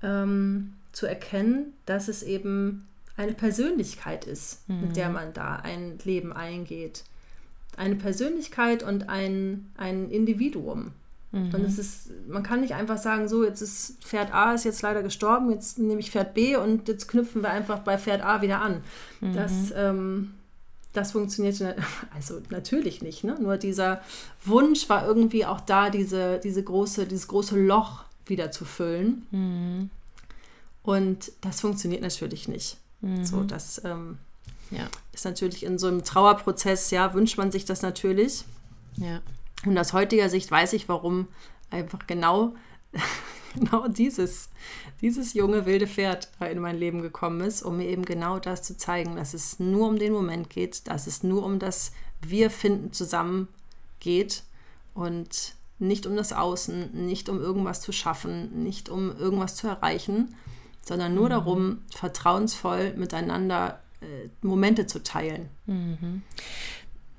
ähm, 0.02 0.74
zu 0.92 1.06
erkennen, 1.06 1.72
dass 1.86 2.08
es 2.08 2.22
eben 2.22 2.86
eine 3.16 3.32
Persönlichkeit 3.32 4.24
ist, 4.24 4.68
mhm. 4.68 4.80
mit 4.82 4.96
der 4.96 5.08
mhm. 5.08 5.14
man 5.14 5.32
da 5.32 5.56
ein 5.56 5.98
Leben 6.04 6.32
eingeht. 6.32 7.04
Eine 7.76 7.96
Persönlichkeit 7.96 8.82
und 8.82 9.08
ein, 9.08 9.70
ein 9.76 10.10
Individuum. 10.10 10.92
Mhm. 11.32 11.54
Und 11.54 11.64
es 11.64 11.78
ist, 11.78 12.10
man 12.28 12.42
kann 12.42 12.60
nicht 12.60 12.74
einfach 12.74 12.98
sagen, 12.98 13.26
so, 13.26 13.44
jetzt 13.44 13.62
ist 13.62 14.04
Pferd 14.04 14.32
A 14.32 14.52
ist 14.52 14.64
jetzt 14.64 14.82
leider 14.82 15.02
gestorben, 15.02 15.50
jetzt 15.50 15.78
nehme 15.78 16.00
ich 16.00 16.10
Pferd 16.10 16.34
B 16.34 16.56
und 16.56 16.88
jetzt 16.88 17.08
knüpfen 17.08 17.42
wir 17.42 17.50
einfach 17.50 17.80
bei 17.80 17.98
Pferd 17.98 18.22
A 18.22 18.42
wieder 18.42 18.60
an. 18.60 18.82
Mhm. 19.20 19.34
Das, 19.34 19.52
ähm, 19.74 20.34
das 20.92 21.12
funktioniert 21.12 21.56
also 22.14 22.40
natürlich 22.50 23.02
nicht. 23.02 23.24
Ne? 23.24 23.36
Nur 23.40 23.56
dieser 23.56 24.02
Wunsch 24.44 24.88
war 24.88 25.06
irgendwie 25.06 25.46
auch 25.46 25.60
da, 25.60 25.88
diese, 25.88 26.38
diese 26.38 26.62
große, 26.62 27.06
dieses 27.06 27.28
große 27.28 27.58
Loch 27.58 28.04
wieder 28.26 28.50
zu 28.50 28.64
füllen. 28.66 29.26
Mhm. 29.30 29.90
Und 30.82 31.32
das 31.40 31.60
funktioniert 31.60 32.02
natürlich 32.02 32.46
nicht. 32.46 32.76
Mhm. 33.00 33.24
So, 33.24 33.42
das 33.42 33.82
ähm, 33.84 34.18
ja. 34.70 34.86
ist 35.14 35.24
natürlich 35.24 35.64
in 35.64 35.78
so 35.78 35.86
einem 35.86 36.04
Trauerprozess, 36.04 36.90
ja, 36.90 37.14
wünscht 37.14 37.38
man 37.38 37.50
sich 37.50 37.64
das 37.64 37.80
natürlich. 37.80 38.44
Ja. 38.96 39.20
Und 39.64 39.78
aus 39.78 39.92
heutiger 39.92 40.28
Sicht 40.28 40.50
weiß 40.50 40.72
ich, 40.72 40.88
warum 40.88 41.28
einfach 41.70 42.06
genau, 42.06 42.54
genau 43.54 43.88
dieses, 43.88 44.50
dieses 45.00 45.34
junge 45.34 45.66
wilde 45.66 45.86
Pferd 45.86 46.28
in 46.40 46.58
mein 46.58 46.76
Leben 46.76 47.02
gekommen 47.02 47.40
ist, 47.40 47.62
um 47.62 47.76
mir 47.76 47.86
eben 47.86 48.04
genau 48.04 48.38
das 48.38 48.62
zu 48.62 48.76
zeigen, 48.76 49.16
dass 49.16 49.34
es 49.34 49.58
nur 49.58 49.88
um 49.88 49.98
den 49.98 50.12
Moment 50.12 50.50
geht, 50.50 50.88
dass 50.88 51.06
es 51.06 51.22
nur 51.22 51.44
um 51.44 51.58
das 51.58 51.92
Wir 52.20 52.50
finden 52.50 52.92
zusammen 52.92 53.48
geht 54.00 54.42
und 54.94 55.54
nicht 55.78 56.06
um 56.06 56.16
das 56.16 56.32
Außen, 56.32 57.06
nicht 57.06 57.28
um 57.28 57.40
irgendwas 57.40 57.80
zu 57.80 57.92
schaffen, 57.92 58.62
nicht 58.62 58.88
um 58.88 59.16
irgendwas 59.16 59.56
zu 59.56 59.66
erreichen, 59.66 60.34
sondern 60.80 61.14
nur 61.14 61.26
mhm. 61.26 61.30
darum, 61.30 61.78
vertrauensvoll 61.94 62.94
miteinander 62.94 63.80
äh, 64.00 64.28
Momente 64.42 64.86
zu 64.86 65.02
teilen. 65.02 65.48
Mhm. 65.66 66.22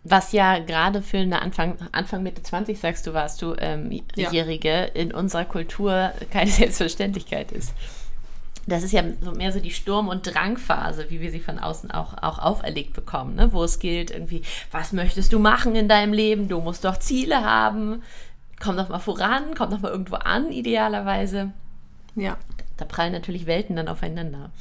Was 0.04 0.32
ja 0.34 0.60
gerade 0.60 1.02
für 1.02 1.18
eine 1.18 1.42
Anfang, 1.42 1.78
Anfang 1.92 2.24
Mitte 2.24 2.44
20, 2.44 2.80
sagst 2.80 3.08
du, 3.08 3.14
warst 3.14 3.42
du 3.42 3.56
ähm, 3.58 3.90
Jährige, 4.16 4.70
ja. 4.70 4.84
in 4.86 5.14
unserer 5.14 5.46
Kultur 5.46 6.12
keine 6.32 6.52
Selbstverständlichkeit 6.52 7.52
ist. 7.52 7.74
Das 8.66 8.84
ist 8.84 8.94
ja 8.94 9.04
so 9.22 9.32
mehr 9.32 9.52
so 9.52 9.60
die 9.60 9.72
Sturm- 9.72 10.08
und 10.08 10.26
Drangphase, 10.26 11.10
wie 11.10 11.20
wir 11.20 11.32
sie 11.32 11.42
von 11.42 11.60
außen 11.60 11.92
auch, 11.92 12.16
auch 12.22 12.40
auferlegt 12.40 12.94
bekommen, 12.94 13.36
ne? 13.36 13.52
wo 13.52 13.64
es 13.64 13.80
gilt, 13.80 14.12
irgendwie, 14.12 14.42
was 14.72 14.94
möchtest 14.94 15.34
du 15.34 15.40
machen 15.40 15.76
in 15.76 15.90
deinem 15.90 16.14
Leben? 16.14 16.48
Du 16.48 16.62
musst 16.62 16.86
doch 16.86 16.98
Ziele 16.98 17.44
haben. 17.44 18.02
Komm 18.62 18.78
doch 18.78 18.88
mal 18.88 19.00
voran, 19.00 19.54
komm 19.58 19.70
doch 19.72 19.82
mal 19.82 19.92
irgendwo 19.92 20.16
an, 20.16 20.52
idealerweise. 20.52 21.52
Ja 22.16 22.38
da 22.78 22.86
prallen 22.86 23.14
natürlich 23.14 23.46
Welten 23.46 23.76
dann 23.76 23.88
aufeinander. 23.88 24.52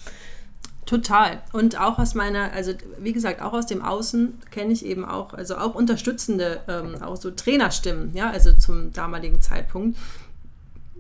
Total. 0.85 1.43
Und 1.53 1.79
auch 1.79 1.99
aus 1.99 2.15
meiner, 2.15 2.53
also 2.53 2.73
wie 2.99 3.13
gesagt, 3.13 3.41
auch 3.41 3.53
aus 3.53 3.67
dem 3.67 3.83
Außen 3.83 4.41
kenne 4.51 4.73
ich 4.73 4.85
eben 4.85 5.05
auch, 5.05 5.33
also 5.33 5.57
auch 5.57 5.75
unterstützende, 5.75 6.61
ähm, 6.69 7.01
auch 7.03 7.17
so 7.17 7.31
Trainerstimmen, 7.31 8.15
ja, 8.15 8.31
also 8.31 8.53
zum 8.53 8.93
damaligen 8.93 9.41
Zeitpunkt, 9.41 9.97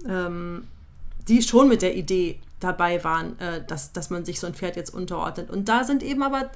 ähm, 0.09 0.69
die 1.27 1.43
schon 1.43 1.69
mit 1.69 1.83
der 1.83 1.97
Idee 1.97 2.39
dabei 2.61 3.03
waren, 3.03 3.39
äh, 3.41 3.65
dass, 3.67 3.93
dass 3.93 4.11
man 4.11 4.25
sich 4.25 4.39
so 4.39 4.47
ein 4.47 4.55
Pferd 4.55 4.77
jetzt 4.77 4.95
unterordnet. 4.95 5.51
Und 5.51 5.69
da 5.69 5.83
sind 5.83 6.05
eben 6.05 6.23
aber, 6.23 6.51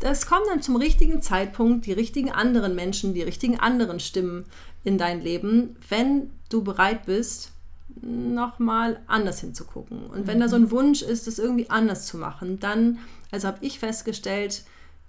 das 0.00 0.26
kommt 0.26 0.46
dann 0.48 0.60
zum 0.60 0.76
richtigen 0.76 1.22
Zeitpunkt, 1.22 1.86
die 1.86 1.92
richtigen 1.92 2.30
anderen 2.30 2.74
Menschen, 2.74 3.14
die 3.14 3.22
richtigen 3.22 3.58
anderen 3.58 4.00
Stimmen 4.00 4.44
in 4.84 4.98
dein 4.98 5.22
Leben, 5.22 5.76
wenn 5.88 6.30
du 6.50 6.62
bereit 6.62 7.06
bist, 7.06 7.52
nochmal 8.02 9.00
anders 9.06 9.40
hinzugucken. 9.40 10.06
Und 10.06 10.26
wenn 10.26 10.40
da 10.40 10.48
so 10.48 10.56
ein 10.56 10.70
Wunsch 10.70 11.02
ist, 11.02 11.26
das 11.26 11.38
irgendwie 11.38 11.70
anders 11.70 12.06
zu 12.06 12.18
machen, 12.18 12.60
dann, 12.60 12.98
also 13.30 13.48
habe 13.48 13.58
ich 13.62 13.78
festgestellt, 13.78 14.64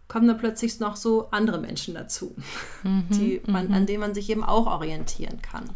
kommen 0.07 0.27
da 0.27 0.33
plötzlich 0.33 0.79
noch 0.79 0.95
so 0.95 1.29
andere 1.31 1.59
Menschen 1.59 1.93
dazu, 1.93 2.33
mhm, 2.83 3.05
die 3.09 3.41
man, 3.45 3.67
mhm. 3.67 3.73
an 3.73 3.85
denen 3.85 3.99
man 3.99 4.13
sich 4.13 4.29
eben 4.29 4.43
auch 4.43 4.67
orientieren 4.67 5.41
kann. 5.41 5.69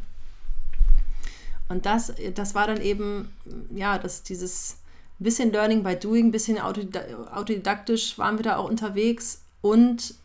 Und 1.68 1.86
das, 1.86 2.14
das 2.36 2.56
war 2.56 2.68
dann 2.68 2.82
eben, 2.82 3.30
ja, 3.74 3.98
dass 3.98 4.24
dieses 4.24 4.78
bisschen 5.20 5.52
Learning 5.52 5.84
by 5.84 5.96
Doing, 5.96 6.32
bisschen 6.32 6.60
autodidaktisch 6.60 8.18
waren 8.18 8.38
wir 8.38 8.44
da 8.44 8.58
auch 8.58 8.70
unterwegs 8.70 9.44
und 9.62 10.16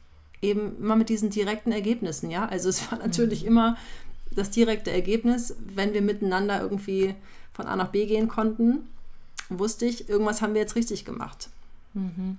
eben 0.42 0.76
immer 0.78 0.96
mit 0.96 1.08
diesen 1.08 1.30
direkten 1.30 1.72
Ergebnissen, 1.72 2.30
ja. 2.30 2.46
Also 2.46 2.68
es 2.68 2.90
war 2.90 2.98
natürlich 2.98 3.42
mhm. 3.42 3.48
immer 3.48 3.76
das 4.36 4.50
direkte 4.50 4.90
Ergebnis, 4.90 5.56
wenn 5.74 5.94
wir 5.94 6.02
miteinander 6.02 6.60
irgendwie 6.60 7.14
von 7.52 7.66
A 7.66 7.76
nach 7.76 7.88
B 7.88 8.06
gehen 8.06 8.28
konnten, 8.28 8.88
wusste 9.48 9.86
ich, 9.86 10.08
irgendwas 10.08 10.42
haben 10.42 10.54
wir 10.54 10.60
jetzt 10.60 10.76
richtig 10.76 11.04
gemacht. 11.04 11.48
Mhm. 11.94 12.38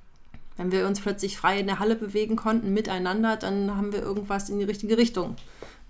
Wenn 0.58 0.72
wir 0.72 0.88
uns 0.88 1.01
plötzlich 1.01 1.38
frei 1.38 1.60
in 1.60 1.68
der 1.68 1.80
Halle 1.80 1.96
bewegen 1.96 2.36
konnten, 2.36 2.74
miteinander, 2.74 3.38
dann 3.38 3.75
haben 3.75 3.94
wir 3.94 4.01
irgendwas 4.01 4.50
in 4.50 4.60
die 4.60 4.66
richtige 4.66 4.98
Richtung 4.98 5.36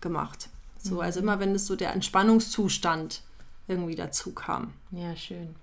gemacht. 0.02 0.50
So, 0.78 0.96
mhm. 0.96 1.02
also 1.02 1.20
immer 1.20 1.40
wenn 1.40 1.56
es 1.56 1.68
so 1.68 1.76
der 1.76 1.94
Entspannungszustand 1.94 3.22
irgendwie 3.68 3.96
dazu 3.96 4.32
kam. 4.32 4.74
Ja, 4.92 5.16
schön. 5.16 5.56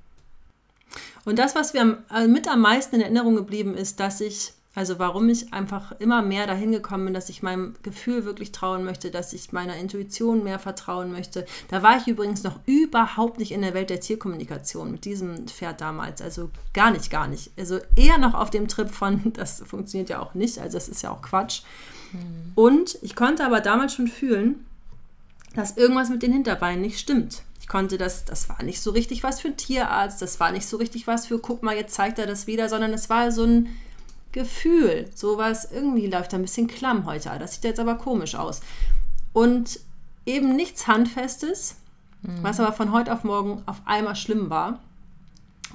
Und 1.24 1.38
das, 1.38 1.54
was 1.54 1.72
mir 1.72 2.02
äh, 2.14 2.26
mit 2.26 2.48
am 2.48 2.60
meisten 2.60 2.96
in 2.96 3.02
Erinnerung 3.02 3.36
geblieben 3.36 3.74
ist, 3.74 4.00
dass 4.00 4.20
ich, 4.20 4.52
also 4.74 4.98
warum 4.98 5.28
ich 5.28 5.52
einfach 5.52 5.92
immer 6.00 6.20
mehr 6.22 6.46
dahin 6.46 6.72
gekommen 6.72 7.04
bin, 7.04 7.14
dass 7.14 7.28
ich 7.28 7.42
meinem 7.42 7.74
Gefühl 7.82 8.24
wirklich 8.24 8.50
trauen 8.50 8.84
möchte, 8.84 9.10
dass 9.10 9.32
ich 9.32 9.52
meiner 9.52 9.76
Intuition 9.76 10.42
mehr 10.42 10.58
vertrauen 10.58 11.12
möchte. 11.12 11.46
Da 11.68 11.82
war 11.82 11.96
ich 11.96 12.08
übrigens 12.08 12.42
noch 12.42 12.58
überhaupt 12.66 13.38
nicht 13.38 13.52
in 13.52 13.62
der 13.62 13.74
Welt 13.74 13.90
der 13.90 14.00
Tierkommunikation 14.00 14.90
mit 14.90 15.04
diesem 15.04 15.46
Pferd 15.46 15.80
damals. 15.80 16.20
Also 16.20 16.50
gar 16.72 16.90
nicht, 16.90 17.08
gar 17.10 17.28
nicht. 17.28 17.52
Also 17.56 17.78
eher 17.94 18.18
noch 18.18 18.34
auf 18.34 18.50
dem 18.50 18.66
Trip 18.66 18.90
von, 18.90 19.32
das 19.34 19.62
funktioniert 19.64 20.10
ja 20.10 20.20
auch 20.20 20.34
nicht, 20.34 20.58
also 20.58 20.76
das 20.76 20.88
ist 20.88 21.02
ja 21.02 21.12
auch 21.12 21.22
Quatsch. 21.22 21.62
Mhm. 22.12 22.52
Und 22.56 22.98
ich 23.02 23.14
konnte 23.14 23.44
aber 23.44 23.60
damals 23.60 23.94
schon 23.94 24.08
fühlen, 24.08 24.66
dass 25.54 25.76
irgendwas 25.76 26.10
mit 26.10 26.24
den 26.24 26.32
Hinterbeinen 26.32 26.80
nicht 26.80 26.98
stimmt. 26.98 27.42
Ich 27.60 27.68
konnte 27.68 27.96
das, 27.96 28.24
das 28.24 28.48
war 28.48 28.62
nicht 28.64 28.82
so 28.82 28.90
richtig 28.90 29.22
was 29.22 29.40
für 29.40 29.48
ein 29.48 29.56
Tierarzt, 29.56 30.20
das 30.20 30.40
war 30.40 30.50
nicht 30.50 30.66
so 30.66 30.76
richtig 30.76 31.06
was 31.06 31.26
für, 31.26 31.38
guck 31.38 31.62
mal, 31.62 31.76
jetzt 31.76 31.94
zeigt 31.94 32.18
er 32.18 32.26
das 32.26 32.48
wieder, 32.48 32.68
sondern 32.68 32.92
es 32.92 33.08
war 33.08 33.30
so 33.30 33.44
ein 33.44 33.68
Gefühl, 34.34 35.08
sowas, 35.14 35.68
irgendwie 35.72 36.08
läuft 36.08 36.32
da 36.32 36.36
ein 36.36 36.42
bisschen 36.42 36.66
klamm 36.66 37.06
heute, 37.06 37.30
das 37.38 37.54
sieht 37.54 37.64
jetzt 37.64 37.78
aber 37.78 37.94
komisch 37.94 38.34
aus. 38.34 38.60
Und 39.32 39.78
eben 40.26 40.56
nichts 40.56 40.88
Handfestes, 40.88 41.76
mhm. 42.22 42.42
was 42.42 42.58
aber 42.58 42.72
von 42.72 42.92
heute 42.92 43.12
auf 43.12 43.22
morgen 43.22 43.62
auf 43.66 43.80
einmal 43.84 44.16
schlimm 44.16 44.50
war. 44.50 44.80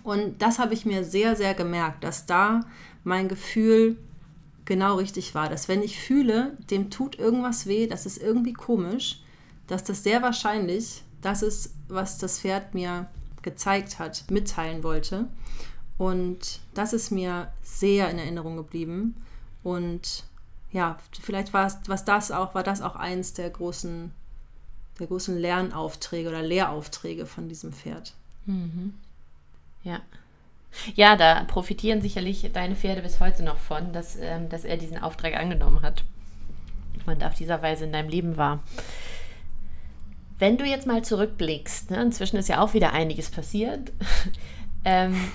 Und 0.04 0.42
das 0.42 0.60
habe 0.60 0.74
ich 0.74 0.86
mir 0.86 1.06
sehr, 1.06 1.38
sehr 1.38 1.54
gemerkt, 1.54 2.04
dass 2.04 2.26
da 2.26 2.66
mein 3.06 3.30
Gefühl 3.30 3.98
genau 4.66 4.96
richtig 4.96 5.34
war. 5.36 5.48
Dass 5.48 5.70
wenn 5.70 5.82
ich 5.82 5.98
fühle, 5.98 6.58
dem 6.70 6.90
tut 6.90 7.18
irgendwas 7.18 7.66
weh, 7.66 7.88
das 7.88 8.06
ist 8.06 8.22
irgendwie 8.22 8.54
komisch, 8.54 9.22
dass 9.68 9.86
das 9.86 10.04
sehr 10.04 10.22
wahrscheinlich 10.22 11.04
das 11.22 11.44
ist, 11.44 11.76
was 11.88 12.18
das 12.18 12.42
Pferd 12.42 12.74
mir 12.74 13.08
gezeigt 13.42 14.00
hat, 14.00 14.26
mitteilen 14.30 14.84
wollte. 14.84 15.30
Und 16.00 16.62
das 16.74 16.94
ist 16.94 17.12
mir 17.12 17.52
sehr 17.62 18.10
in 18.10 18.18
Erinnerung 18.18 18.56
geblieben. 18.56 19.22
Und 19.64 20.24
ja, 20.72 20.98
vielleicht 21.22 21.54
war 21.54 21.68
es, 21.68 21.78
was 21.88 22.06
das 22.06 22.32
auch, 22.32 22.56
war 22.56 22.64
das 22.64 22.82
auch 22.82 22.96
eins 22.96 23.34
der 23.34 23.50
großen, 23.50 24.12
der 24.98 25.08
großen 25.08 25.38
Lernaufträge 25.38 26.30
oder 26.30 26.42
Lehraufträge 26.42 27.26
von 27.26 27.50
diesem 27.50 27.74
Pferd. 27.74 28.14
Mhm. 28.46 28.94
Ja. 29.84 30.00
Ja, 30.96 31.18
da 31.18 31.44
profitieren 31.44 32.02
sicherlich 32.02 32.50
deine 32.54 32.78
Pferde 32.78 33.02
bis 33.02 33.20
heute 33.20 33.44
noch 33.44 33.58
von, 33.58 33.92
dass, 33.92 34.16
ähm, 34.16 34.48
dass 34.48 34.64
er 34.64 34.78
diesen 34.78 35.00
Auftrag 35.00 35.36
angenommen 35.36 35.82
hat 35.82 36.06
und 37.08 37.26
auf 37.26 37.34
dieser 37.34 37.62
Weise 37.62 37.84
in 37.84 37.92
deinem 37.92 38.08
Leben 38.08 38.38
war. 38.38 38.64
Wenn 40.38 40.58
du 40.58 40.64
jetzt 40.64 40.88
mal 40.88 41.04
zurückblickst, 41.04 41.92
ne, 41.92 42.02
inzwischen 42.02 42.38
ist 42.38 42.48
ja 42.48 42.62
auch 42.62 42.74
wieder 42.74 42.94
einiges 42.94 43.30
passiert. 43.30 43.92
ähm, 44.86 45.30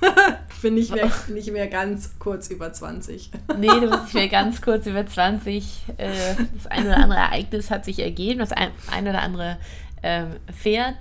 ich 0.54 0.62
bin 0.62 0.74
nicht 0.74 0.92
mehr, 0.92 1.10
nicht 1.28 1.52
mehr 1.52 1.68
ganz 1.68 2.18
kurz 2.18 2.48
über 2.48 2.72
20. 2.72 3.30
nee, 3.58 3.66
du 3.66 3.90
bist 3.90 4.04
nicht 4.04 4.14
mehr 4.14 4.28
ganz 4.28 4.60
kurz 4.60 4.86
über 4.86 5.06
20. 5.06 5.84
Äh, 5.96 6.10
das 6.54 6.66
eine 6.66 6.88
oder 6.88 6.96
andere 6.98 7.18
Ereignis 7.20 7.70
hat 7.70 7.84
sich 7.84 7.98
ergeben, 7.98 8.38
das 8.38 8.52
ein, 8.52 8.70
ein 8.90 9.08
oder 9.08 9.22
andere 9.22 9.58
ähm, 10.02 10.36
Pferd 10.52 10.96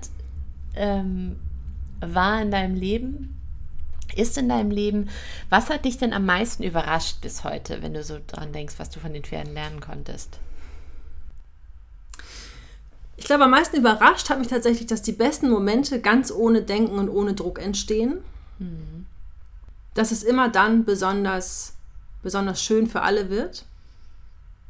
ähm, 0.76 1.38
war 2.00 2.42
in 2.42 2.52
deinem 2.52 2.76
Leben, 2.76 3.40
ist 4.16 4.38
in 4.38 4.50
deinem 4.50 4.72
Leben. 4.72 5.10
Was 5.50 5.70
hat 5.70 5.86
dich 5.86 5.98
denn 5.98 6.14
am 6.14 6.26
meisten 6.26 6.64
überrascht 6.64 7.22
bis 7.22 7.44
heute, 7.44 7.82
wenn 7.82 7.94
du 7.94 8.04
so 8.04 8.18
dran 8.28 8.54
denkst, 8.54 8.76
was 8.78 8.90
du 8.90 9.00
von 9.00 9.14
den 9.14 9.24
Pferden 9.24 9.54
lernen 9.54 9.80
konntest? 9.80 10.40
Ich 13.18 13.26
glaube, 13.26 13.46
am 13.46 13.52
meisten 13.52 13.78
überrascht 13.78 14.30
hat 14.30 14.40
mich 14.40 14.50
tatsächlich, 14.50 14.88
dass 14.88 15.02
die 15.02 15.14
besten 15.14 15.50
Momente 15.50 16.02
ganz 16.02 16.32
ohne 16.32 16.62
Denken 16.62 17.00
und 17.00 17.10
ohne 17.10 17.34
Druck 17.34 17.60
entstehen. 17.60 18.20
Dass 19.94 20.12
es 20.12 20.24
immer 20.24 20.50
dann 20.50 20.86
besonders, 20.86 21.74
besonders 22.24 22.62
schön 22.62 22.88
für 22.88 23.02
alle 23.02 23.30
wird. 23.30 23.66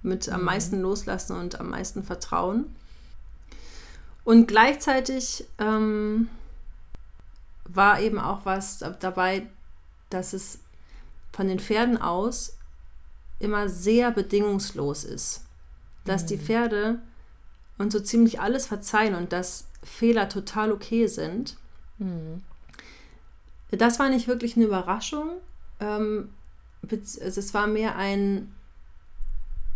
Mit 0.01 0.29
am 0.29 0.41
mhm. 0.41 0.45
meisten 0.45 0.81
Loslassen 0.81 1.37
und 1.37 1.59
am 1.59 1.69
meisten 1.69 2.03
Vertrauen. 2.03 2.75
Und 4.23 4.47
gleichzeitig 4.47 5.45
ähm, 5.59 6.29
war 7.65 7.99
eben 7.99 8.19
auch 8.19 8.45
was 8.45 8.83
dabei, 8.99 9.47
dass 10.09 10.33
es 10.33 10.59
von 11.31 11.47
den 11.47 11.59
Pferden 11.59 12.01
aus 12.01 12.57
immer 13.39 13.69
sehr 13.69 14.11
bedingungslos 14.11 15.03
ist. 15.03 15.43
Dass 16.05 16.23
mhm. 16.23 16.27
die 16.27 16.37
Pferde 16.37 16.99
und 17.77 17.91
so 17.91 17.99
ziemlich 17.99 18.39
alles 18.39 18.67
verzeihen 18.67 19.15
und 19.15 19.33
dass 19.33 19.67
Fehler 19.83 20.29
total 20.29 20.71
okay 20.71 21.07
sind. 21.07 21.57
Mhm. 21.97 22.43
Das 23.71 23.99
war 23.99 24.09
nicht 24.09 24.27
wirklich 24.27 24.55
eine 24.55 24.65
Überraschung. 24.65 25.29
Ähm, 25.79 26.29
also 26.89 27.39
es 27.39 27.53
war 27.53 27.67
mehr 27.67 27.95
ein, 27.95 28.53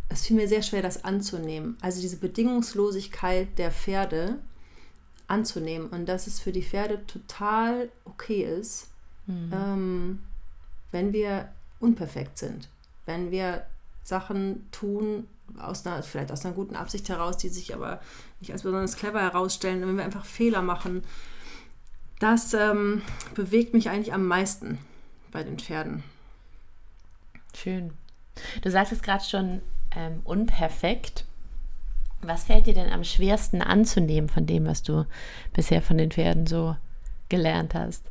es 0.10 0.26
fiel 0.26 0.36
mir 0.36 0.48
sehr 0.48 0.62
schwer, 0.62 0.82
das 0.82 1.04
anzunehmen. 1.04 1.78
Also 1.82 2.02
diese 2.02 2.18
Bedingungslosigkeit 2.18 3.58
der 3.58 3.72
Pferde 3.72 4.40
anzunehmen 5.28 5.90
und 5.90 6.08
dass 6.08 6.28
es 6.28 6.40
für 6.40 6.52
die 6.52 6.64
Pferde 6.64 7.06
total 7.06 7.90
okay 8.06 8.44
ist, 8.44 8.88
mhm. 9.28 9.52
ähm, 9.54 10.20
wenn 10.92 11.14
wir 11.14 11.50
unperfekt 11.80 12.38
sind, 12.38 12.68
wenn 13.06 13.32
wir 13.32 13.66
Sachen 14.04 14.68
tun, 14.72 15.28
aus 15.58 15.86
einer, 15.86 16.04
vielleicht 16.04 16.32
aus 16.32 16.46
einer 16.46 16.54
guten 16.54 16.76
Absicht 16.76 17.10
heraus, 17.10 17.38
die 17.38 17.50
sich 17.50 17.74
aber 17.74 18.02
nicht 18.40 18.52
als 18.52 18.64
besonders 18.64 18.96
clever 18.96 19.22
herausstellen, 19.22 19.82
wenn 19.82 19.98
wir 19.98 20.04
einfach 20.04 20.26
Fehler 20.26 20.62
machen, 20.62 21.04
das 22.20 22.54
ähm, 22.54 23.02
bewegt 23.34 23.74
mich 23.74 23.90
eigentlich 23.90 24.14
am 24.14 24.28
meisten 24.28 24.78
bei 25.32 25.44
den 25.44 25.58
Pferden. 25.58 26.04
Schön. 27.56 27.92
Du 28.62 28.70
sagst 28.70 28.92
es 28.92 29.02
gerade 29.02 29.24
schon 29.24 29.62
ähm, 29.96 30.22
unperfekt. 30.24 31.26
Was 32.22 32.44
fällt 32.44 32.68
dir 32.68 32.74
denn 32.74 32.92
am 32.92 33.04
schwersten 33.04 33.62
anzunehmen 33.62 34.30
von 34.30 34.46
dem, 34.46 34.66
was 34.66 34.84
du 34.84 35.06
bisher 35.54 35.82
von 35.82 35.98
den 35.98 36.12
Pferden 36.12 36.48
so 36.48 36.76
gelernt 37.30 37.74
hast? 37.74 38.04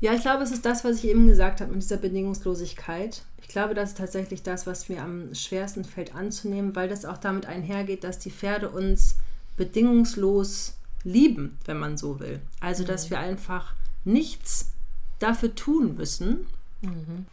Ja, 0.00 0.12
ich 0.12 0.20
glaube, 0.20 0.44
es 0.44 0.52
ist 0.52 0.64
das, 0.64 0.84
was 0.84 0.98
ich 0.98 1.10
eben 1.10 1.26
gesagt 1.26 1.60
habe 1.60 1.72
mit 1.72 1.82
dieser 1.82 1.96
Bedingungslosigkeit. 1.96 3.22
Ich 3.42 3.48
glaube, 3.48 3.74
das 3.74 3.90
ist 3.90 3.98
tatsächlich 3.98 4.42
das, 4.42 4.66
was 4.66 4.88
mir 4.88 5.02
am 5.02 5.34
schwersten 5.34 5.84
fällt 5.84 6.14
anzunehmen, 6.14 6.76
weil 6.76 6.88
das 6.88 7.04
auch 7.04 7.18
damit 7.18 7.46
einhergeht, 7.46 8.04
dass 8.04 8.18
die 8.18 8.30
Pferde 8.30 8.68
uns 8.68 9.16
bedingungslos 9.56 10.77
lieben, 11.04 11.58
wenn 11.64 11.78
man 11.78 11.96
so 11.96 12.20
will. 12.20 12.40
Also, 12.60 12.84
dass 12.84 13.06
mhm. 13.06 13.10
wir 13.10 13.18
einfach 13.20 13.74
nichts 14.04 14.72
dafür 15.18 15.54
tun 15.54 15.96
müssen. 15.96 16.46
Mhm. 16.80 17.26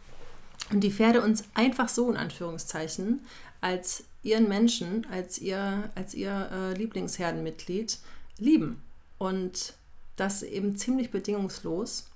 Und 0.70 0.80
die 0.80 0.90
Pferde 0.90 1.22
uns 1.22 1.44
einfach 1.54 1.88
so 1.88 2.10
in 2.10 2.16
Anführungszeichen 2.16 3.20
als 3.60 4.04
ihren 4.22 4.48
Menschen, 4.48 5.06
als 5.10 5.38
ihr, 5.38 5.90
als 5.94 6.14
ihr 6.14 6.50
äh, 6.52 6.74
Lieblingsherdenmitglied 6.74 7.98
lieben. 8.38 8.82
Und 9.18 9.74
das 10.16 10.42
eben 10.42 10.76
ziemlich 10.76 11.10
bedingungslos 11.10 12.06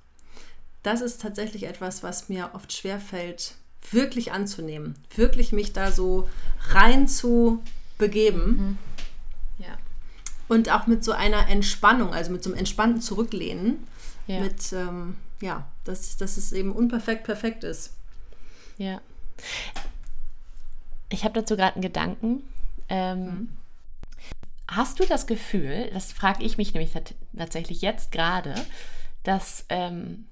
das 0.82 1.00
ist 1.00 1.20
tatsächlich 1.20 1.64
etwas, 1.64 2.02
was 2.02 2.28
mir 2.28 2.50
oft 2.54 2.72
schwerfällt, 2.72 3.54
wirklich 3.90 4.32
anzunehmen, 4.32 4.94
wirklich 5.14 5.52
mich 5.52 5.72
da 5.72 5.90
so 5.90 6.28
rein 6.70 7.08
zu 7.08 7.62
begeben. 7.98 8.44
Mhm. 8.44 8.78
Und 10.50 10.68
auch 10.68 10.88
mit 10.88 11.04
so 11.04 11.12
einer 11.12 11.48
Entspannung, 11.48 12.12
also 12.12 12.32
mit 12.32 12.42
so 12.42 12.50
einem 12.50 12.58
entspannten 12.58 13.00
Zurücklehnen, 13.00 13.86
ja. 14.26 14.40
mit, 14.40 14.72
ähm, 14.72 15.16
ja, 15.40 15.64
dass, 15.84 16.16
dass 16.16 16.36
es 16.36 16.50
eben 16.50 16.72
unperfekt 16.72 17.22
perfekt 17.22 17.62
ist. 17.62 17.94
Ja. 18.76 19.00
Ich 21.08 21.22
habe 21.22 21.34
dazu 21.40 21.56
gerade 21.56 21.74
einen 21.74 21.82
Gedanken. 21.82 22.42
Ähm, 22.88 23.24
mhm. 23.24 23.48
Hast 24.66 24.98
du 24.98 25.06
das 25.06 25.28
Gefühl, 25.28 25.88
das 25.94 26.10
frage 26.10 26.42
ich 26.42 26.58
mich 26.58 26.74
nämlich 26.74 26.90
tatsächlich 27.36 27.80
jetzt 27.80 28.10
gerade, 28.10 28.56
dass 29.22 29.66
ähm, 29.68 30.24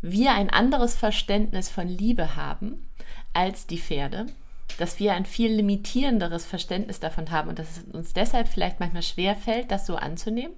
wir 0.00 0.32
ein 0.32 0.48
anderes 0.48 0.94
Verständnis 0.96 1.68
von 1.68 1.88
Liebe 1.88 2.36
haben 2.36 2.88
als 3.34 3.66
die 3.66 3.78
Pferde, 3.78 4.28
dass 4.76 4.98
wir 4.98 5.14
ein 5.14 5.24
viel 5.24 5.52
limitierenderes 5.52 6.44
Verständnis 6.44 7.00
davon 7.00 7.30
haben 7.30 7.48
und 7.48 7.58
dass 7.58 7.78
es 7.78 7.94
uns 7.94 8.12
deshalb 8.12 8.48
vielleicht 8.48 8.80
manchmal 8.80 9.02
schwer 9.02 9.34
fällt, 9.36 9.70
das 9.70 9.86
so 9.86 9.96
anzunehmen? 9.96 10.54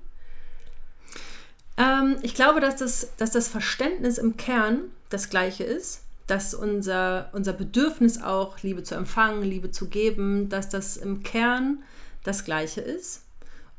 Ähm, 1.77 2.17
ich 2.23 2.35
glaube, 2.35 2.61
dass 2.61 2.77
das, 2.77 3.17
dass 3.17 3.31
das 3.31 3.49
Verständnis 3.49 4.19
im 4.19 4.37
Kern 4.37 4.83
das 5.09 5.31
gleiche 5.31 5.65
ist, 5.65 6.03
dass 6.27 6.55
unser, 6.55 7.31
unser 7.33 7.53
Bedürfnis 7.53 8.21
auch, 8.23 8.61
Liebe 8.63 8.83
zu 8.83 8.95
empfangen, 8.95 9.43
Liebe 9.43 9.71
zu 9.71 9.89
geben, 9.89 10.49
dass 10.49 10.69
das 10.69 10.97
im 10.97 11.23
Kern 11.23 11.83
das 12.23 12.45
gleiche 12.45 12.81
ist 12.81 13.23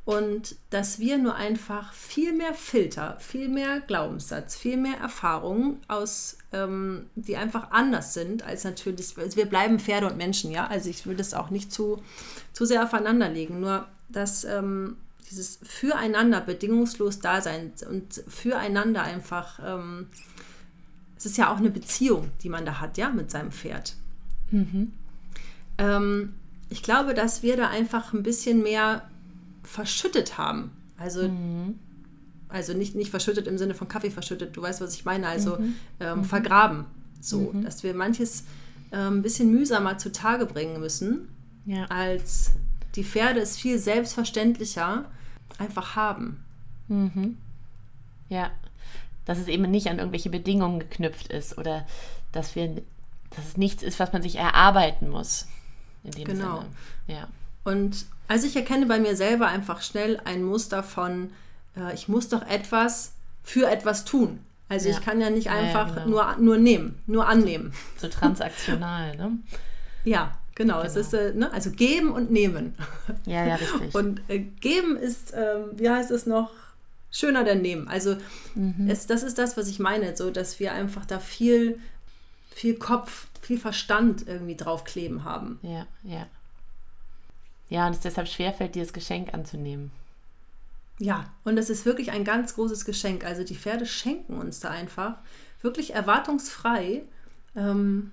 und 0.04 0.56
dass 0.72 1.00
wir 1.00 1.18
nur 1.18 1.36
einfach 1.36 1.94
viel 1.94 2.34
mehr 2.34 2.54
Filter, 2.54 3.18
viel 3.20 3.50
mehr 3.50 3.82
Glaubenssatz, 3.82 4.56
viel 4.56 4.78
mehr 4.78 4.98
Erfahrungen 4.98 5.80
aus, 5.88 6.38
ähm, 6.52 7.06
die 7.16 7.38
einfach 7.38 7.72
anders 7.72 8.14
sind 8.14 8.44
als 8.44 8.64
natürlich, 8.64 9.16
also 9.18 9.38
wir 9.38 9.46
bleiben 9.46 9.80
Pferde 9.80 10.08
und 10.08 10.18
Menschen, 10.18 10.52
ja, 10.52 10.66
also 10.68 10.90
ich 10.90 11.06
will 11.06 11.16
das 11.16 11.34
auch 11.34 11.52
nicht 11.52 11.72
zu, 11.72 12.02
zu 12.52 12.66
sehr 12.66 12.84
aufeinander 12.84 13.30
legen, 13.30 13.60
nur 13.60 13.88
dass, 14.10 14.44
ähm, 14.44 14.98
dieses 15.30 15.60
Füreinander 15.64 16.42
bedingungslos 16.42 17.20
da 17.20 17.40
sein 17.42 17.72
und 17.90 18.24
füreinander 18.28 19.04
einfach, 19.04 19.60
ähm, 19.66 20.08
es 21.16 21.26
ist 21.26 21.38
ja 21.38 21.54
auch 21.54 21.58
eine 21.58 21.70
Beziehung, 21.70 22.32
die 22.44 22.50
man 22.50 22.66
da 22.66 22.82
hat, 22.82 22.98
ja, 22.98 23.10
mit 23.10 23.32
seinem 23.32 23.52
Pferd. 23.52 23.96
Mhm. 24.50 24.92
Ähm, 25.78 26.34
ich 26.70 26.84
glaube, 26.84 27.14
dass 27.14 27.44
wir 27.44 27.56
da 27.56 27.70
einfach 27.70 28.14
ein 28.14 28.24
bisschen 28.24 28.62
mehr 28.62 29.08
verschüttet 29.64 30.38
haben. 30.38 30.72
Also, 30.98 31.28
mhm. 31.28 31.80
also 32.50 32.74
nicht, 32.74 32.96
nicht 32.96 33.10
verschüttet 33.10 33.48
im 33.48 33.58
Sinne 33.58 33.74
von 33.74 33.88
Kaffee 33.88 34.12
verschüttet, 34.12 34.56
du 34.56 34.62
weißt, 34.62 34.82
was 34.82 34.94
ich 34.96 35.06
meine, 35.06 35.28
also 35.28 35.58
mhm. 35.58 35.76
Ähm, 36.00 36.20
mhm. 36.20 36.24
vergraben. 36.26 36.86
So, 37.20 37.52
mhm. 37.54 37.64
dass 37.64 37.84
wir 37.84 37.94
manches 37.94 38.46
äh, 38.92 38.98
ein 38.98 39.22
bisschen 39.22 39.52
mühsamer 39.52 39.98
zutage 39.98 40.46
bringen 40.46 40.80
müssen, 40.80 41.30
ja. 41.66 41.86
als 41.86 42.52
die 42.96 43.04
Pferde 43.04 43.40
es 43.40 43.58
viel 43.58 43.78
selbstverständlicher 43.78 45.06
einfach 45.58 45.96
haben. 45.96 46.44
Mhm. 46.88 47.38
Ja, 48.30 48.52
dass 49.26 49.38
es 49.38 49.48
eben 49.48 49.70
nicht 49.70 49.88
an 49.88 50.00
irgendwelche 50.00 50.30
Bedingungen 50.30 50.80
geknüpft 50.80 51.28
ist 51.28 51.58
oder 51.58 51.86
dass 52.32 52.56
wir, 52.56 52.82
dass 53.30 53.48
es 53.50 53.58
nichts 53.58 53.84
ist, 53.84 54.00
was 54.00 54.14
man 54.14 54.22
sich 54.22 54.36
erarbeiten 54.36 55.10
muss. 55.10 55.48
In 56.04 56.12
dem 56.12 56.26
genau. 56.26 56.62
Sinne. 56.62 56.70
Ja. 57.08 57.28
Und 57.64 58.06
also 58.28 58.48
ich 58.48 58.56
erkenne 58.56 58.86
bei 58.86 59.00
mir 59.00 59.16
selber 59.16 59.48
einfach 59.48 59.82
schnell 59.82 60.20
ein 60.24 60.44
Muster 60.44 60.84
von, 60.84 61.32
äh, 61.76 61.94
ich 61.94 62.08
muss 62.08 62.30
doch 62.30 62.48
etwas 62.48 63.14
für 63.44 63.70
etwas 63.70 64.06
tun. 64.06 64.40
Also 64.70 64.88
ja. 64.88 64.96
ich 64.96 65.04
kann 65.04 65.20
ja 65.20 65.30
nicht 65.30 65.50
einfach 65.50 65.90
ja, 65.90 66.04
genau. 66.06 66.08
nur, 66.08 66.36
nur 66.38 66.58
nehmen, 66.58 67.00
nur 67.06 67.28
annehmen. 67.28 67.74
So 67.98 68.08
transaktional, 68.08 69.18
ne? 69.18 69.38
Ja, 70.04 70.38
genau. 70.56 70.76
genau. 70.76 70.88
Es 70.88 70.96
ist 70.96 71.14
äh, 71.14 71.34
ne? 71.34 71.52
also 71.52 71.72
geben 71.72 72.12
und 72.12 72.32
nehmen. 72.32 72.76
Ja, 73.26 73.46
ja, 73.46 73.56
richtig. 73.56 73.94
Und 73.94 74.22
äh, 74.30 74.40
geben 74.40 74.96
ist, 74.96 75.34
ähm, 75.36 75.72
wie 75.74 75.90
heißt 75.90 76.10
es 76.10 76.26
noch? 76.26 76.52
Schöner 77.12 77.44
denn 77.44 77.62
nehmen. 77.62 77.90
Also 77.90 78.16
mhm. 78.56 78.88
es, 78.90 79.06
das 79.06 79.24
ist 79.24 79.38
das, 79.38 79.58
was 79.58 79.68
ich 79.68 79.80
meine, 79.80 80.16
so 80.16 80.32
dass 80.32 80.62
wir 80.62 80.72
einfach 80.72 81.06
da 81.06 81.20
viel, 81.20 81.78
viel 82.56 82.76
Kopf, 82.76 83.28
viel 83.42 83.60
Verstand 83.60 84.26
irgendwie 84.26 84.56
draufkleben 84.56 85.26
haben. 85.26 85.60
Ja, 85.64 85.86
ja. 86.04 86.28
Ja, 87.72 87.88
und 87.88 87.94
es 87.94 88.02
deshalb 88.02 88.28
schwerfällt, 88.28 88.76
dir 88.76 88.84
das 88.84 88.92
Geschenk 88.92 89.34
anzunehmen. 89.34 89.92
Ja, 91.00 91.32
und 91.46 91.58
es 91.58 91.70
ist 91.70 91.86
wirklich 91.86 92.12
ein 92.12 92.26
ganz 92.26 92.56
großes 92.56 92.84
Geschenk. 92.84 93.24
Also 93.24 93.46
die 93.46 93.56
Pferde 93.56 93.86
schenken 93.86 94.34
uns 94.34 94.60
da 94.60 94.72
einfach 94.72 95.20
wirklich 95.62 95.94
erwartungsfrei. 95.94 97.04
Ähm, 97.56 98.12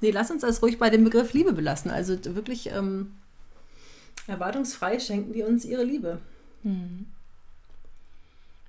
nee, 0.00 0.12
lass 0.12 0.30
uns 0.30 0.40
das 0.40 0.62
ruhig 0.62 0.78
bei 0.78 0.88
dem 0.88 1.04
Begriff 1.04 1.34
Liebe 1.34 1.52
belassen. 1.52 1.90
Also 1.90 2.16
wirklich 2.34 2.70
ähm, 2.70 3.12
erwartungsfrei 4.26 4.98
schenken 4.98 5.34
die 5.34 5.42
uns 5.42 5.66
ihre 5.66 5.84
Liebe. 5.84 6.18
Hm. 6.62 7.04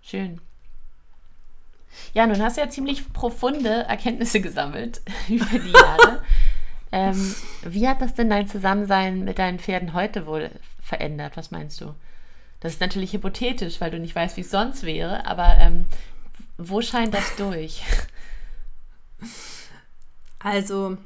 Schön. 0.02 0.42
Ja, 2.14 2.28
nun 2.28 2.42
hast 2.42 2.58
du 2.58 2.62
ja 2.62 2.70
ziemlich 2.70 3.14
profunde 3.14 3.70
Erkenntnisse 3.70 4.42
gesammelt 4.42 5.00
über 5.30 5.46
die 5.46 5.72
Jahre. 5.72 6.22
Ähm, 6.92 7.36
wie 7.64 7.88
hat 7.88 8.02
das 8.02 8.14
denn 8.14 8.30
dein 8.30 8.48
Zusammensein 8.48 9.24
mit 9.24 9.40
deinen 9.40 9.60
Pferden 9.60 9.94
heute 9.94 10.26
wohl 10.26 10.50
verändert? 10.82 11.38
Was 11.38 11.52
meinst 11.52 11.82
du? 11.82 11.94
Das 12.60 12.74
ist 12.74 12.82
natürlich 12.82 13.14
hypothetisch, 13.14 13.80
weil 13.82 13.92
du 13.92 14.00
nicht 14.00 14.16
weißt, 14.16 14.38
wie 14.38 14.42
es 14.42 14.52
sonst 14.52 14.84
wäre, 14.84 15.26
aber 15.26 15.58
ähm, 15.60 15.86
wo 16.58 16.82
scheint 16.82 17.14
das 17.14 17.36
durch? 17.36 17.84
Also, 20.40 20.98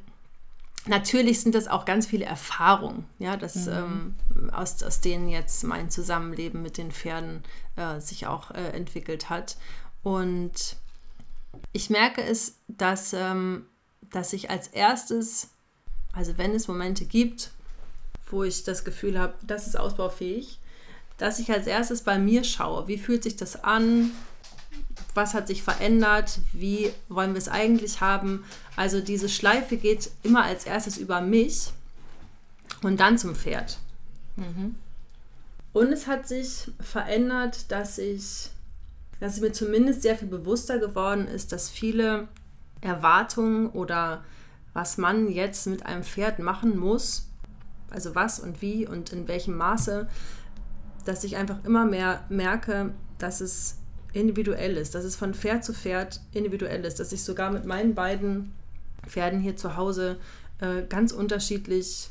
natürlich 0.88 1.42
sind 1.42 1.56
das 1.56 1.68
auch 1.68 1.86
ganz 1.86 2.06
viele 2.06 2.26
Erfahrungen, 2.26 3.06
ja, 3.18 3.38
das, 3.38 3.68
mhm. 3.68 4.16
ähm, 4.36 4.50
aus, 4.52 4.84
aus 4.84 5.02
denen 5.02 5.30
jetzt 5.30 5.64
mein 5.64 5.90
Zusammenleben 5.90 6.62
mit 6.62 6.78
den 6.78 6.92
Pferden 6.92 7.44
äh, 7.76 8.00
sich 8.00 8.28
auch 8.28 8.52
äh, 8.52 8.70
entwickelt 8.72 9.30
hat. 9.30 9.58
Und 10.04 10.76
ich 11.72 11.90
merke 11.90 12.22
es, 12.24 12.60
dass, 12.68 13.14
ähm, 13.14 13.66
dass 14.02 14.34
ich 14.34 14.50
als 14.50 14.68
erstes, 14.68 15.50
also 16.14 16.38
wenn 16.38 16.54
es 16.54 16.68
Momente 16.68 17.06
gibt, 17.06 17.52
wo 18.30 18.44
ich 18.44 18.64
das 18.64 18.84
Gefühl 18.84 19.20
habe, 19.20 19.34
das 19.46 19.68
ist 19.68 19.78
ausbaufähig, 19.78 20.60
dass 21.18 21.40
ich 21.40 21.52
als 21.52 21.68
erstes 21.68 22.02
bei 22.02 22.18
mir 22.18 22.44
schaue, 22.44 22.88
wie 22.88 22.98
fühlt 22.98 23.24
sich 23.24 23.36
das 23.36 23.64
an, 23.64 24.12
was 25.14 25.34
hat 25.34 25.48
sich 25.48 25.64
verändert, 25.64 26.40
wie 26.54 26.92
wollen 27.10 27.34
wir 27.34 27.38
es 27.38 27.50
eigentlich 27.50 28.02
haben. 28.02 28.44
Also 28.76 29.02
diese 29.02 29.30
Schleife 29.30 29.78
geht 29.78 30.12
immer 30.24 30.44
als 30.44 30.66
erstes 30.66 30.98
über 30.98 31.22
mich 31.22 31.72
und 32.82 33.00
dann 33.00 33.18
zum 33.18 33.36
Pferd. 33.36 33.78
Mhm. 34.36 34.76
Und 35.74 35.94
es 35.94 36.08
hat 36.08 36.28
sich 36.28 36.72
verändert, 36.80 37.72
dass 37.72 37.98
ich, 37.98 38.50
dass 39.20 39.36
es 39.36 39.42
mir 39.42 39.52
zumindest 39.52 40.02
sehr 40.02 40.18
viel 40.18 40.28
bewusster 40.28 40.80
geworden 40.80 41.28
ist, 41.28 41.52
dass 41.52 41.70
viele 41.70 42.28
Erwartungen 42.82 43.70
oder 43.70 44.24
was 44.74 44.98
man 44.98 45.30
jetzt 45.30 45.68
mit 45.68 45.86
einem 45.86 46.04
Pferd 46.04 46.40
machen 46.40 46.78
muss, 46.78 47.28
also 47.90 48.16
was 48.16 48.40
und 48.40 48.62
wie 48.62 48.88
und 48.88 49.12
in 49.12 49.28
welchem 49.28 49.58
Maße, 49.58 50.08
dass 51.06 51.24
ich 51.24 51.36
einfach 51.36 51.64
immer 51.66 51.86
mehr 51.86 52.24
merke, 52.30 52.94
dass 53.18 53.42
es 53.42 53.78
individuell 54.14 54.78
ist, 54.78 54.96
dass 54.96 55.04
es 55.04 55.16
von 55.16 55.34
Pferd 55.34 55.64
zu 55.64 55.74
Pferd 55.74 56.22
individuell 56.34 56.84
ist, 56.86 57.00
dass 57.00 57.12
ich 57.12 57.24
sogar 57.24 57.52
mit 57.52 57.66
meinen 57.66 57.96
beiden 57.96 58.54
Pferden 59.08 59.40
hier 59.40 59.56
zu 59.56 59.78
Hause 59.78 60.18
äh, 60.60 60.84
ganz 60.88 61.12
unterschiedlich, 61.12 62.10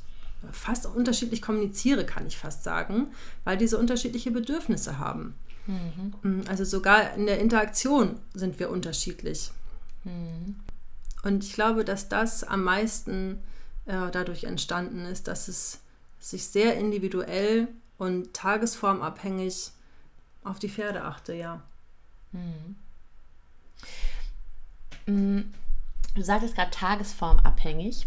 fast 0.51 0.87
unterschiedlich 0.87 1.42
kommuniziere, 1.42 2.05
kann 2.05 2.27
ich 2.27 2.37
fast 2.37 2.64
sagen, 2.64 3.09
weil 3.44 3.57
diese 3.57 3.79
unterschiedliche 3.79 4.31
Bedürfnisse 4.31 4.99
haben. 4.99 5.35
Mhm. 5.66 6.42
Also 6.49 6.64
sogar 6.64 7.14
in 7.14 7.27
der 7.27 7.38
Interaktion 7.38 8.18
sind 8.35 8.59
wir 8.59 8.70
unterschiedlich. 8.70 9.51
Mhm. 10.05 10.57
Und 11.22 11.44
ich 11.44 11.52
glaube, 11.52 11.85
dass 11.85 12.09
das 12.09 12.44
am 12.44 12.64
meisten 12.64 13.42
äh, 13.87 14.11
dadurch 14.11 14.44
entstanden 14.44 15.04
ist, 15.04 15.28
dass 15.28 15.48
es 15.48 15.80
sich 16.18 16.46
sehr 16.46 16.76
individuell 16.76 17.68
und 17.98 18.33
tagesformabhängig 18.35 19.72
auf 20.44 20.59
die 20.59 20.68
Pferde 20.68 21.04
achte, 21.04 21.35
ja. 21.35 21.62
Hm. 22.33 22.76
Du 26.14 26.22
sagtest 26.22 26.54
gerade 26.54 26.70
tagesformabhängig. 26.70 28.06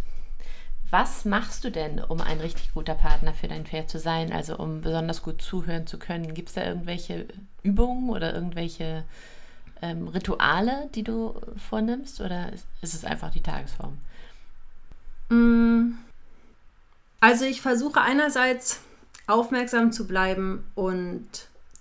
Was 0.90 1.26
machst 1.26 1.64
du 1.64 1.72
denn, 1.72 2.00
um 2.00 2.22
ein 2.22 2.40
richtig 2.40 2.74
guter 2.74 2.94
Partner 2.94 3.34
für 3.34 3.48
dein 3.48 3.66
Pferd 3.66 3.90
zu 3.90 3.98
sein, 3.98 4.32
also 4.32 4.58
um 4.58 4.82
besonders 4.82 5.24
gut 5.24 5.42
zuhören 5.42 5.88
zu 5.88 5.98
können? 5.98 6.36
Gibt 6.36 6.50
es 6.50 6.56
da 6.56 6.64
irgendwelche 6.64 7.28
Übungen 7.64 8.10
oder 8.10 8.34
irgendwelche 8.34 9.04
ähm, 9.84 10.08
Rituale, 10.08 10.90
die 10.96 11.04
du 11.04 11.36
vornimmst 11.70 12.22
oder 12.22 12.54
ist, 12.54 12.66
ist 12.82 12.94
es 12.94 13.04
einfach 13.04 13.32
die 13.32 13.42
Tagesform? 13.42 13.98
Hm. 15.30 15.98
Also 17.20 17.44
ich 17.44 17.62
versuche 17.62 18.00
einerseits 18.00 18.80
aufmerksam 19.28 19.92
zu 19.92 20.08
bleiben 20.08 20.66
und 20.74 21.28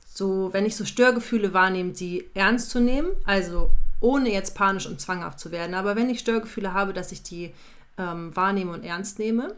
so, 0.05 0.53
wenn 0.53 0.67
ich 0.67 0.77
so 0.77 0.85
Störgefühle 0.85 1.55
wahrnehme, 1.55 1.95
sie 1.95 2.29
ernst 2.35 2.71
zu 2.71 2.81
nehmen, 2.81 3.09
also 3.25 3.71
ohne 4.01 4.33
jetzt 4.33 4.57
panisch 4.57 4.87
und 4.87 5.01
zwanghaft 5.01 5.39
zu 5.39 5.53
werden. 5.53 5.75
Aber 5.75 5.95
wenn 5.95 6.11
ich 6.11 6.19
Störgefühle 6.19 6.75
habe, 6.75 6.93
dass 6.93 7.13
ich 7.13 7.23
die 7.23 7.55
ähm, 7.99 8.35
wahrnehme 8.35 8.73
und 8.73 8.85
ernst 8.85 9.21
nehme 9.21 9.55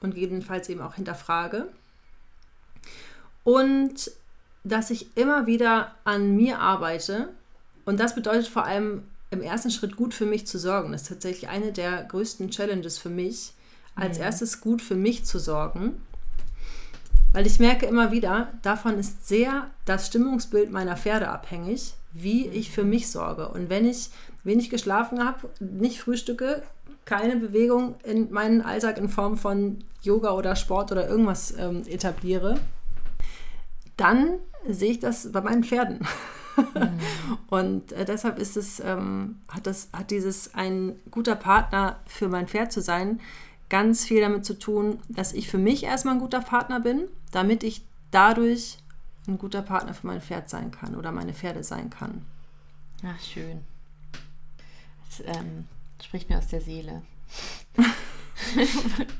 und 0.00 0.14
gegebenenfalls 0.14 0.70
eben 0.70 0.80
auch 0.80 0.94
hinterfrage. 0.94 1.68
Und 3.44 4.10
dass 4.64 4.90
ich 4.90 5.16
immer 5.16 5.46
wieder 5.46 5.94
an 6.04 6.34
mir 6.34 6.58
arbeite. 6.58 7.28
Und 7.86 7.98
das 7.98 8.14
bedeutet 8.14 8.48
vor 8.48 8.64
allem 8.64 9.04
im 9.30 9.40
ersten 9.40 9.70
Schritt 9.70 9.96
gut 9.96 10.12
für 10.12 10.26
mich 10.26 10.46
zu 10.46 10.58
sorgen. 10.58 10.92
Das 10.92 11.02
ist 11.02 11.08
tatsächlich 11.08 11.48
eine 11.48 11.72
der 11.72 12.04
größten 12.04 12.50
Challenges 12.50 12.98
für 12.98 13.08
mich, 13.08 13.54
als 13.94 14.18
mhm. 14.18 14.24
erstes 14.24 14.60
gut 14.60 14.82
für 14.82 14.96
mich 14.96 15.24
zu 15.24 15.38
sorgen 15.38 15.94
weil 17.36 17.46
ich 17.46 17.58
merke 17.58 17.84
immer 17.84 18.12
wieder, 18.12 18.48
davon 18.62 18.98
ist 18.98 19.28
sehr 19.28 19.70
das 19.84 20.06
Stimmungsbild 20.06 20.72
meiner 20.72 20.96
Pferde 20.96 21.28
abhängig, 21.28 21.92
wie 22.14 22.48
ich 22.48 22.70
für 22.70 22.82
mich 22.82 23.10
sorge. 23.10 23.48
Und 23.48 23.68
wenn 23.68 23.86
ich 23.86 24.08
wenig 24.42 24.70
geschlafen 24.70 25.22
habe, 25.22 25.50
nicht 25.60 26.00
frühstücke, 26.00 26.62
keine 27.04 27.36
Bewegung 27.36 27.96
in 28.04 28.32
meinen 28.32 28.62
Alltag 28.62 28.96
in 28.96 29.10
Form 29.10 29.36
von 29.36 29.84
Yoga 30.00 30.30
oder 30.30 30.56
Sport 30.56 30.92
oder 30.92 31.06
irgendwas 31.06 31.54
ähm, 31.58 31.82
etabliere, 31.86 32.58
dann 33.98 34.38
sehe 34.66 34.92
ich 34.92 35.00
das 35.00 35.30
bei 35.30 35.42
meinen 35.42 35.62
Pferden. 35.62 36.00
Mhm. 36.56 36.98
Und 37.48 37.92
äh, 37.92 38.04
deshalb 38.04 38.38
ist 38.38 38.56
es, 38.56 38.80
ähm, 38.80 39.40
hat, 39.48 39.66
das, 39.66 39.88
hat 39.92 40.10
dieses 40.10 40.54
ein 40.54 40.96
guter 41.10 41.36
Partner 41.36 42.00
für 42.06 42.28
mein 42.28 42.48
Pferd 42.48 42.72
zu 42.72 42.80
sein, 42.80 43.20
ganz 43.68 44.04
viel 44.04 44.20
damit 44.20 44.44
zu 44.44 44.58
tun, 44.58 45.00
dass 45.08 45.32
ich 45.32 45.48
für 45.50 45.58
mich 45.58 45.84
erstmal 45.84 46.14
ein 46.14 46.20
guter 46.20 46.40
Partner 46.40 46.80
bin, 46.80 47.04
damit 47.32 47.62
ich 47.64 47.82
dadurch 48.10 48.78
ein 49.26 49.38
guter 49.38 49.62
Partner 49.62 49.94
für 49.94 50.06
mein 50.06 50.20
Pferd 50.20 50.48
sein 50.48 50.70
kann 50.70 50.94
oder 50.94 51.10
meine 51.12 51.34
Pferde 51.34 51.64
sein 51.64 51.90
kann. 51.90 52.24
Ach, 53.04 53.20
schön. 53.20 53.60
Das 55.08 55.36
ähm, 55.36 55.64
spricht 56.02 56.28
mir 56.28 56.38
aus 56.38 56.48
der 56.48 56.60
Seele. 56.60 57.02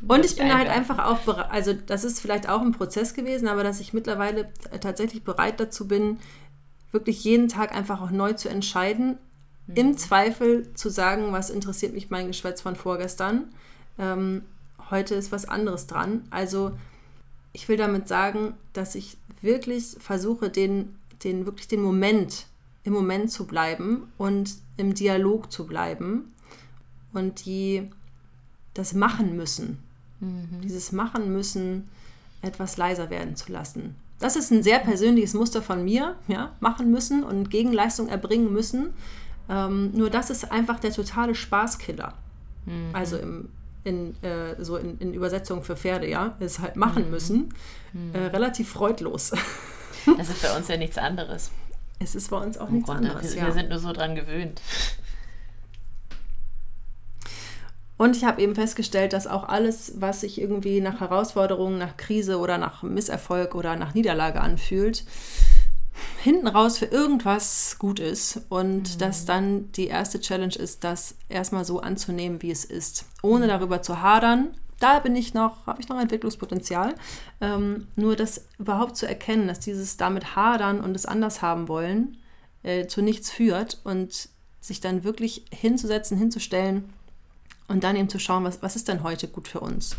Und 0.07 0.25
ich 0.25 0.37
bin 0.37 0.55
halt 0.55 0.69
einfach 0.69 1.05
auch 1.05 1.19
bereit, 1.21 1.51
also 1.51 1.73
das 1.73 2.05
ist 2.05 2.21
vielleicht 2.21 2.49
auch 2.49 2.61
ein 2.61 2.73
Prozess 2.73 3.15
gewesen, 3.15 3.49
aber 3.49 3.65
dass 3.65 3.81
ich 3.81 3.93
mittlerweile 3.93 4.53
tatsächlich 4.81 5.25
bereit 5.25 5.59
dazu 5.59 5.89
bin, 5.89 6.19
wirklich 6.93 7.25
jeden 7.25 7.49
Tag 7.49 7.75
einfach 7.75 8.01
auch 8.01 8.11
neu 8.11 8.33
zu 8.33 8.49
entscheiden, 8.49 9.19
mhm. 9.67 9.75
im 9.75 9.97
Zweifel 9.97 10.73
zu 10.75 10.89
sagen, 10.89 11.33
was 11.33 11.51
interessiert 11.51 11.95
mich 11.95 12.11
mein 12.11 12.27
Geschwätz 12.27 12.61
von 12.61 12.77
vorgestern. 12.77 13.45
Ähm, 13.99 14.43
heute 14.91 15.15
ist 15.15 15.33
was 15.33 15.47
anderes 15.47 15.87
dran. 15.87 16.25
Also 16.31 16.73
ich 17.53 17.69
will 17.69 17.77
damit 17.77 18.09
sagen, 18.09 18.55
dass 18.73 18.95
ich 18.95 19.17
wirklich 19.41 19.97
versuche, 19.99 20.51
den, 20.51 20.95
den 21.25 21.47
wirklich 21.47 21.69
den 21.69 21.81
Moment 21.81 22.47
im 22.85 22.93
Moment 22.93 23.33
zu 23.33 23.47
bleiben 23.47 24.13
und 24.17 24.55
im 24.77 24.95
Dialog 24.95 25.51
zu 25.51 25.67
bleiben 25.67 26.33
und 27.13 27.45
die 27.47 27.91
das 28.75 28.93
machen 28.93 29.37
müssen, 29.37 29.79
mhm. 30.21 30.61
dieses 30.63 30.93
machen 30.93 31.33
müssen, 31.33 31.89
etwas 32.43 32.77
leiser 32.77 33.11
werden 33.11 33.37
zu 33.37 33.51
lassen. 33.51 33.97
Das 34.19 34.37
ist 34.37 34.51
ein 34.51 34.63
sehr 34.63 34.79
persönliches 34.79 35.35
Muster 35.35 35.61
von 35.63 35.85
mir, 35.85 36.17
ja, 36.27 36.53
machen 36.61 36.91
müssen 36.91 37.23
und 37.23 37.51
Gegenleistung 37.51 38.09
erbringen 38.09 38.53
müssen. 38.53 38.95
Ähm, 39.49 39.93
nur 39.93 40.11
das 40.11 40.31
ist 40.31 40.51
einfach 40.51 40.81
der 40.81 40.93
totale 40.93 41.35
Spaßkiller. 41.35 42.15
Mhm. 42.65 42.91
Also 42.93 43.19
im, 43.19 43.49
in, 43.85 44.23
äh, 44.23 44.63
so 44.63 44.77
in, 44.77 44.99
in, 44.99 45.15
Übersetzung 45.15 45.63
für 45.63 45.77
Pferde, 45.77 46.09
ja, 46.09 46.35
ist 46.41 46.59
halt 46.61 46.77
machen 46.77 47.05
mhm. 47.05 47.11
müssen. 47.11 47.55
Mhm. 47.93 48.15
Äh, 48.15 48.27
relativ 48.27 48.71
freudlos. 48.71 49.33
Das 50.17 50.29
ist 50.29 50.43
bei 50.43 50.57
uns 50.57 50.69
ja 50.69 50.77
nichts 50.77 50.99
anderes. 50.99 51.51
Es 51.99 52.15
ist 52.15 52.31
bei 52.31 52.37
uns 52.37 52.59
auch 52.59 52.69
Im 52.69 52.77
nichts 52.77 52.89
Grunde, 52.89 53.11
anderes. 53.11 53.35
Wir, 53.35 53.41
ja. 53.41 53.47
wir 53.47 53.53
sind 53.55 53.71
nur 53.71 53.79
so 53.79 53.93
dran 53.93 54.15
gewöhnt. 54.15 54.61
Und 57.99 58.17
ich 58.17 58.25
habe 58.25 58.43
eben 58.43 58.55
festgestellt, 58.55 59.13
dass 59.13 59.27
auch 59.27 59.49
alles, 59.49 59.95
was 59.97 60.21
sich 60.21 60.41
irgendwie 60.41 60.81
nach 60.81 61.01
Herausforderungen, 61.01 61.79
nach 61.79 61.97
Krise 61.97 62.39
oder 62.39 62.59
nach 62.59 62.83
Misserfolg 62.83 63.55
oder 63.55 63.77
nach 63.77 63.95
Niederlage 63.95 64.41
anfühlt, 64.41 65.05
hinten 66.23 66.47
raus 66.47 66.77
für 66.77 66.87
irgendwas 66.87 67.77
gut 67.79 68.01
ist 68.01 68.43
und 68.51 68.95
mhm. 68.95 68.99
dass 68.99 69.25
dann 69.25 69.73
die 69.73 69.87
erste 69.87 70.21
Challenge 70.21 70.55
ist, 70.55 70.85
das 70.85 71.15
erstmal 71.29 71.65
so 71.65 71.81
anzunehmen, 71.81 72.43
wie 72.43 72.51
es 72.51 72.67
ist, 72.67 73.07
ohne 73.23 73.47
mhm. 73.47 73.51
darüber 73.51 73.81
zu 73.81 74.03
hadern. 74.03 74.49
Da 74.79 74.99
bin 74.99 75.17
ich 75.17 75.33
noch, 75.33 75.67
habe 75.67 75.81
ich 75.81 75.89
noch 75.89 75.99
Entwicklungspotenzial. 75.99 76.95
Ähm, 77.41 77.87
nur 77.97 78.15
das 78.15 78.47
überhaupt 78.59 78.99
zu 78.99 79.07
erkennen, 79.09 79.49
dass 79.49 79.61
dieses 79.61 79.97
damit 79.97 80.37
hadern 80.37 80.81
und 80.81 80.95
es 80.95 81.07
anders 81.07 81.41
haben 81.41 81.69
wollen 81.69 82.19
äh, 82.63 82.87
zu 82.87 83.01
nichts 83.01 83.31
führt 83.31 83.81
und 83.85 84.29
sich 84.61 84.81
dann 84.81 85.03
wirklich 85.03 85.47
hinzusetzen, 85.51 86.19
hinzustellen 86.19 86.93
und 87.69 87.85
dann 87.85 87.97
eben 87.97 88.09
zu 88.09 88.19
schauen, 88.19 88.45
was, 88.45 88.63
was 88.63 88.77
ist 88.77 88.89
denn 88.89 89.03
heute 89.03 89.29
gut 89.29 89.49
für 89.49 89.61
uns. 89.61 89.97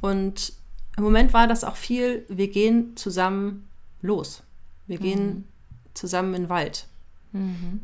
Und 0.00 0.52
im 0.96 1.04
Moment 1.04 1.32
war 1.32 1.46
das 1.46 1.64
auch 1.64 1.76
viel, 1.76 2.24
wir 2.28 2.48
gehen 2.48 2.96
zusammen 2.96 3.68
los. 4.02 4.42
Wir 4.86 4.98
mhm. 4.98 5.02
gehen 5.02 5.48
zusammen 5.94 6.34
in 6.34 6.42
den 6.44 6.48
Wald. 6.48 6.86
Mhm. 7.32 7.82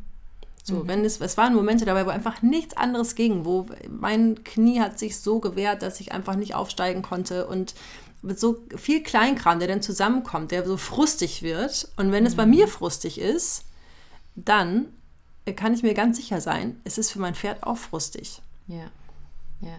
So, 0.65 0.77
mhm. 0.83 0.89
wenn 0.89 1.05
es, 1.05 1.21
es 1.21 1.37
waren 1.37 1.55
Momente 1.55 1.85
dabei, 1.85 2.07
wo 2.07 2.11
einfach 2.11 2.43
nichts 2.43 2.77
anderes 2.77 3.15
ging, 3.15 3.45
wo 3.45 3.67
mein 3.89 4.43
Knie 4.43 4.81
hat 4.81 4.99
sich 4.99 5.19
so 5.19 5.39
gewehrt, 5.39 5.83
dass 5.83 6.01
ich 6.01 6.13
einfach 6.13 6.35
nicht 6.35 6.55
aufsteigen 6.55 7.03
konnte 7.03 7.47
und 7.47 7.75
mit 8.23 8.41
so 8.41 8.65
viel 8.77 9.03
Kleinkram, 9.03 9.61
der 9.61 9.69
dann 9.69 9.83
zusammenkommt, 9.83 10.51
der 10.51 10.67
so 10.67 10.77
frustig 10.77 11.43
wird. 11.43 11.89
Und 11.97 12.11
wenn 12.11 12.27
es 12.27 12.35
bei 12.35 12.45
mhm. 12.45 12.53
mir 12.53 12.69
frustig 12.69 13.21
ist, 13.21 13.65
dann 14.35 14.87
kann 15.55 15.75
ich 15.75 15.85
mir 15.85 15.95
ganz 15.95 16.17
sicher 16.17 16.41
sein, 16.41 16.81
es 16.83 16.99
ist 16.99 17.13
für 17.13 17.21
mein 17.21 17.37
Pferd 17.37 17.63
auch 17.63 17.77
frustig. 17.77 18.43
Ja. 18.67 18.91
Ja. 19.61 19.79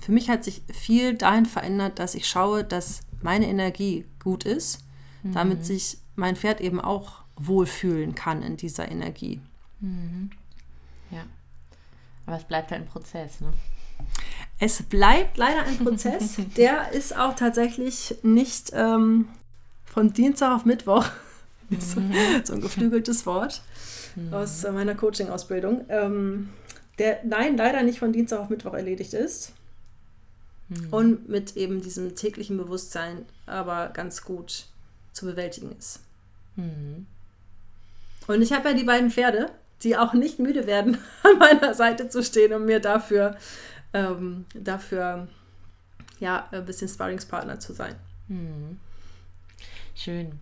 Für 0.00 0.12
mich 0.12 0.28
hat 0.28 0.44
sich 0.44 0.62
viel 0.72 1.14
dahin 1.14 1.46
verändert, 1.46 1.98
dass 1.98 2.14
ich 2.14 2.26
schaue, 2.26 2.64
dass 2.64 3.00
meine 3.22 3.46
Energie 3.46 4.04
gut 4.22 4.44
ist, 4.44 4.84
mhm. 5.22 5.32
damit 5.32 5.64
sich 5.64 5.98
mein 6.16 6.36
Pferd 6.36 6.60
eben 6.60 6.80
auch 6.80 7.22
wohlfühlen 7.36 8.14
kann 8.14 8.42
in 8.42 8.56
dieser 8.56 8.90
Energie. 8.90 9.40
Mhm. 9.80 10.30
Ja. 11.10 11.24
Aber 12.26 12.36
es 12.36 12.44
bleibt 12.44 12.70
halt 12.70 12.82
ein 12.82 12.88
Prozess, 12.88 13.40
ne? 13.40 13.52
Es 14.58 14.82
bleibt 14.82 15.36
leider 15.36 15.64
ein 15.64 15.78
Prozess. 15.78 16.36
Der 16.56 16.92
ist 16.92 17.16
auch 17.16 17.34
tatsächlich 17.34 18.16
nicht 18.22 18.70
ähm, 18.74 19.28
von 19.84 20.12
Dienstag 20.12 20.54
auf 20.54 20.64
Mittwoch. 20.64 21.06
Mhm. 21.70 21.80
so 22.44 22.52
ein 22.52 22.60
geflügeltes 22.60 23.24
Wort 23.24 23.62
mhm. 24.16 24.34
aus 24.34 24.64
meiner 24.64 24.94
Coaching-Ausbildung. 24.94 25.86
Ähm, 25.88 26.50
der 26.98 27.20
nein, 27.24 27.56
leider 27.56 27.82
nicht 27.82 27.98
von 27.98 28.12
Dienstag 28.12 28.40
auf 28.40 28.50
Mittwoch 28.50 28.74
erledigt 28.74 29.14
ist. 29.14 29.52
Mhm. 30.68 30.88
Und 30.92 31.28
mit 31.28 31.56
eben 31.56 31.82
diesem 31.82 32.14
täglichen 32.16 32.56
Bewusstsein 32.56 33.26
aber 33.46 33.88
ganz 33.88 34.22
gut 34.22 34.66
zu 35.12 35.26
bewältigen 35.26 35.74
ist. 35.78 36.00
Mhm. 36.56 37.06
Und 38.26 38.42
ich 38.42 38.52
habe 38.52 38.70
ja 38.70 38.74
die 38.74 38.84
beiden 38.84 39.10
Pferde, 39.10 39.50
die 39.82 39.96
auch 39.96 40.14
nicht 40.14 40.38
müde 40.38 40.66
werden, 40.66 40.98
an 41.22 41.38
meiner 41.38 41.74
Seite 41.74 42.08
zu 42.08 42.22
stehen 42.22 42.52
und 42.52 42.64
mir 42.64 42.80
dafür, 42.80 43.36
ähm, 43.92 44.46
dafür 44.54 45.28
ja, 46.20 46.48
ein 46.50 46.64
bisschen 46.64 46.88
Sparringspartner 46.88 47.60
zu 47.60 47.72
sein. 47.72 47.94
Mhm. 48.28 48.78
Schön. 49.94 50.40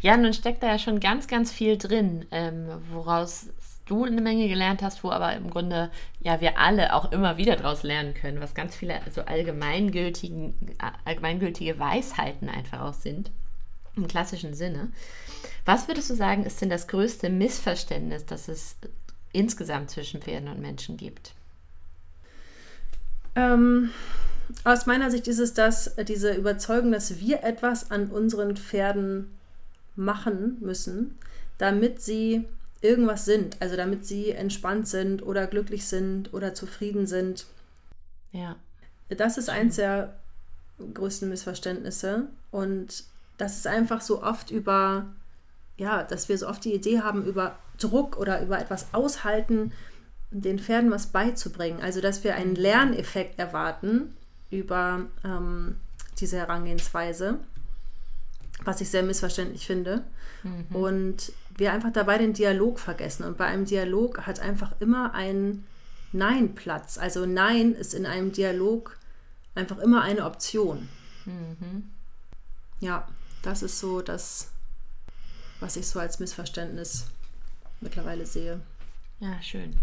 Ja, 0.00 0.16
nun 0.16 0.32
steckt 0.32 0.62
da 0.62 0.68
ja 0.68 0.78
schon 0.78 1.00
ganz, 1.00 1.26
ganz 1.26 1.50
viel 1.50 1.76
drin, 1.76 2.26
ähm, 2.30 2.68
woraus 2.92 3.46
du 3.86 4.04
eine 4.04 4.20
Menge 4.20 4.48
gelernt 4.48 4.82
hast, 4.82 5.04
wo 5.04 5.10
aber 5.10 5.34
im 5.34 5.50
Grunde 5.50 5.90
ja 6.20 6.40
wir 6.40 6.58
alle 6.58 6.94
auch 6.94 7.12
immer 7.12 7.36
wieder 7.36 7.56
daraus 7.56 7.82
lernen 7.82 8.14
können, 8.14 8.40
was 8.40 8.54
ganz 8.54 8.74
viele 8.74 9.00
so 9.10 9.22
allgemeingültigen, 9.22 10.54
allgemeingültige 11.04 11.78
Weisheiten 11.78 12.48
einfach 12.48 12.80
auch 12.80 12.94
sind, 12.94 13.30
im 13.96 14.08
klassischen 14.08 14.54
Sinne. 14.54 14.92
Was 15.64 15.88
würdest 15.88 16.10
du 16.10 16.14
sagen, 16.14 16.44
ist 16.44 16.60
denn 16.60 16.70
das 16.70 16.88
größte 16.88 17.30
Missverständnis, 17.30 18.24
das 18.26 18.48
es 18.48 18.76
insgesamt 19.32 19.90
zwischen 19.90 20.22
Pferden 20.22 20.48
und 20.48 20.60
Menschen 20.60 20.96
gibt? 20.96 21.34
Ähm, 23.34 23.90
aus 24.62 24.86
meiner 24.86 25.10
Sicht 25.10 25.26
ist 25.28 25.38
es 25.38 25.54
das, 25.54 25.96
diese 26.06 26.34
Überzeugung, 26.34 26.92
dass 26.92 27.18
wir 27.18 27.42
etwas 27.42 27.90
an 27.90 28.08
unseren 28.08 28.56
Pferden 28.56 29.36
machen 29.96 30.58
müssen, 30.60 31.18
damit 31.58 32.00
sie 32.00 32.44
irgendwas 32.84 33.24
sind, 33.24 33.56
also 33.60 33.76
damit 33.76 34.06
sie 34.06 34.30
entspannt 34.30 34.86
sind 34.86 35.22
oder 35.22 35.46
glücklich 35.46 35.86
sind 35.86 36.34
oder 36.34 36.54
zufrieden 36.54 37.06
sind. 37.06 37.46
Ja. 38.30 38.56
Das 39.08 39.38
ist 39.38 39.48
eins 39.48 39.76
der 39.76 40.14
größten 40.92 41.28
Missverständnisse 41.28 42.26
und 42.50 43.04
das 43.38 43.56
ist 43.56 43.66
einfach 43.66 44.00
so 44.00 44.22
oft 44.22 44.50
über, 44.50 45.06
ja, 45.76 46.02
dass 46.02 46.28
wir 46.28 46.36
so 46.36 46.46
oft 46.46 46.64
die 46.64 46.74
Idee 46.74 47.00
haben, 47.00 47.24
über 47.24 47.58
Druck 47.78 48.18
oder 48.18 48.42
über 48.42 48.58
etwas 48.60 48.88
aushalten, 48.92 49.72
den 50.30 50.58
Pferden 50.58 50.90
was 50.90 51.08
beizubringen. 51.08 51.80
Also, 51.80 52.00
dass 52.00 52.22
wir 52.24 52.34
einen 52.34 52.54
Lerneffekt 52.54 53.38
erwarten 53.38 54.14
über 54.50 55.06
ähm, 55.24 55.76
diese 56.20 56.36
Herangehensweise, 56.36 57.38
was 58.64 58.80
ich 58.80 58.90
sehr 58.90 59.02
missverständlich 59.02 59.66
finde. 59.66 60.02
Mhm. 60.42 60.76
Und 60.76 61.32
wir 61.56 61.72
einfach 61.72 61.92
dabei 61.92 62.18
den 62.18 62.32
Dialog 62.32 62.78
vergessen. 62.78 63.24
Und 63.24 63.36
bei 63.36 63.46
einem 63.46 63.64
Dialog 63.64 64.26
hat 64.26 64.40
einfach 64.40 64.72
immer 64.80 65.14
ein 65.14 65.64
Nein 66.12 66.54
Platz. 66.54 66.98
Also 66.98 67.26
Nein 67.26 67.74
ist 67.74 67.94
in 67.94 68.06
einem 68.06 68.32
Dialog 68.32 68.98
einfach 69.54 69.78
immer 69.78 70.02
eine 70.02 70.24
Option. 70.24 70.88
Mhm. 71.24 71.90
Ja, 72.80 73.08
das 73.42 73.62
ist 73.62 73.78
so 73.78 74.00
das, 74.00 74.50
was 75.60 75.76
ich 75.76 75.86
so 75.86 75.98
als 76.00 76.18
Missverständnis 76.18 77.06
mittlerweile 77.80 78.26
sehe. 78.26 78.60
Ja, 79.20 79.40
schön. 79.42 79.76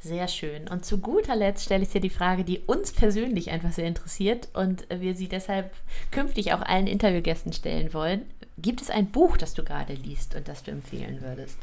Sehr 0.00 0.26
schön. 0.26 0.68
Und 0.68 0.84
zu 0.84 0.98
guter 0.98 1.36
Letzt 1.36 1.64
stelle 1.64 1.84
ich 1.84 1.90
dir 1.90 2.00
die 2.00 2.10
Frage, 2.10 2.42
die 2.42 2.58
uns 2.60 2.92
persönlich 2.92 3.50
einfach 3.50 3.70
sehr 3.70 3.86
interessiert 3.86 4.48
und 4.52 4.84
wir 4.90 5.14
sie 5.14 5.28
deshalb 5.28 5.72
künftig 6.10 6.52
auch 6.52 6.62
allen 6.62 6.88
Interviewgästen 6.88 7.52
stellen 7.52 7.94
wollen. 7.94 8.22
Gibt 8.58 8.82
es 8.82 8.90
ein 8.90 9.10
Buch, 9.10 9.36
das 9.36 9.54
du 9.54 9.64
gerade 9.64 9.94
liest 9.94 10.34
und 10.34 10.48
das 10.48 10.62
du 10.62 10.70
empfehlen 10.70 11.22
würdest? 11.22 11.58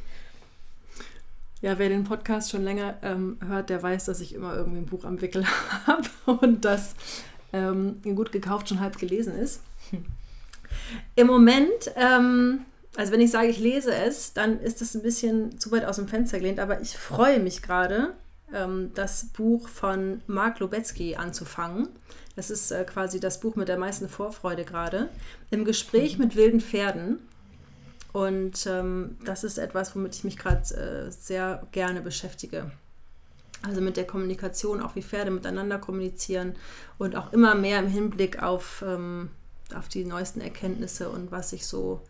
Ja, 1.62 1.78
wer 1.78 1.89
den 1.89 2.06
Podcast 2.06 2.52
schon 2.52 2.63
länger 2.63 2.97
ähm, 3.02 3.38
hört, 3.45 3.69
der 3.69 3.84
weiß, 3.84 4.06
dass 4.06 4.21
ich 4.21 4.34
immer 4.34 4.56
irgendwie 4.56 4.80
ein 4.80 4.86
Buch 4.86 5.04
am 5.04 5.21
Wickel 5.21 5.45
habe 5.88 6.08
und 6.25 6.63
das 6.63 6.95
ähm, 7.52 8.02
gut 8.15 8.32
gekauft 8.32 8.69
schon 8.69 8.80
halb 8.80 8.97
gelesen 8.97 9.36
ist. 9.36 9.62
Im 11.15 11.28
Moment, 11.28 11.91
ähm, 11.95 12.62
also 12.95 13.12
wenn 13.12 13.21
ich 13.21 13.32
sage, 13.32 13.49
ich 13.49 13.60
lese 13.60 13.93
es, 13.93 14.34
dann 14.34 14.60
ist 14.60 14.82
das 14.82 14.95
ein 14.95 15.02
bisschen 15.02 15.60
zu 15.60 15.71
weit 15.71 15.86
aus 15.86 15.97
dem 15.97 16.08
Fenster 16.08 16.39
gelehnt, 16.39 16.60
aber 16.60 16.82
ich 16.82 16.97
freue 16.97 17.39
mich 17.39 17.62
gerade, 17.62 18.13
ähm, 18.53 18.91
das 18.93 19.25
Buch 19.25 19.67
von 19.67 20.21
Mark 20.27 20.59
Lobetzky 20.59 21.15
anzufangen. 21.15 21.89
Das 22.35 22.49
ist 22.49 22.71
äh, 22.71 22.83
quasi 22.85 23.19
das 23.19 23.39
Buch 23.39 23.55
mit 23.55 23.67
der 23.67 23.77
meisten 23.77 24.09
Vorfreude 24.09 24.63
gerade. 24.63 25.09
Im 25.49 25.65
Gespräch 25.65 26.17
mit 26.17 26.35
wilden 26.35 26.62
Pferden. 26.62 27.19
Und 28.12 28.65
ähm, 28.65 29.17
das 29.25 29.43
ist 29.43 29.57
etwas, 29.57 29.95
womit 29.95 30.15
ich 30.15 30.23
mich 30.23 30.38
gerade 30.38 30.62
äh, 30.73 31.12
sehr 31.12 31.67
gerne 31.71 32.01
beschäftige. 32.01 32.71
Also 33.62 33.81
mit 33.81 33.97
der 33.97 34.07
Kommunikation, 34.07 34.81
auch 34.81 34.95
wie 34.95 35.01
Pferde 35.01 35.31
miteinander 35.31 35.79
kommunizieren 35.79 36.55
und 36.97 37.15
auch 37.15 37.33
immer 37.33 37.55
mehr 37.55 37.79
im 37.79 37.88
Hinblick 37.88 38.41
auf, 38.41 38.83
ähm, 38.88 39.29
auf 39.75 39.89
die 39.89 40.05
neuesten 40.05 40.39
Erkenntnisse 40.39 41.09
und 41.09 41.31
was 41.31 41.49
sich 41.49 41.67
so, 41.67 42.01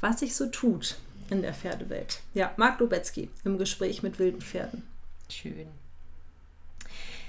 was 0.00 0.20
sich 0.20 0.36
so 0.36 0.46
tut 0.46 0.98
in 1.30 1.40
der 1.40 1.54
Pferdewelt. 1.54 2.20
Ja, 2.34 2.52
Marc 2.56 2.78
Lubetzky 2.78 3.30
im 3.44 3.56
Gespräch 3.56 4.02
mit 4.02 4.18
wilden 4.18 4.42
Pferden. 4.42 4.82
Schön. 5.28 5.68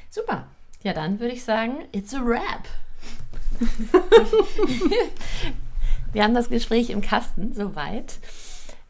Super. 0.10 0.47
Ja, 0.84 0.93
dann 0.93 1.19
würde 1.19 1.34
ich 1.34 1.43
sagen, 1.43 1.86
it's 1.91 2.13
a 2.13 2.23
wrap. 2.23 2.67
Wir 6.13 6.23
haben 6.23 6.34
das 6.34 6.49
Gespräch 6.49 6.89
im 6.89 7.01
Kasten, 7.01 7.53
soweit. 7.53 8.19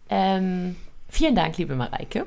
Ähm, 0.09 0.75
vielen 1.07 1.35
Dank, 1.35 1.57
liebe 1.57 1.75
Mareike. 1.75 2.25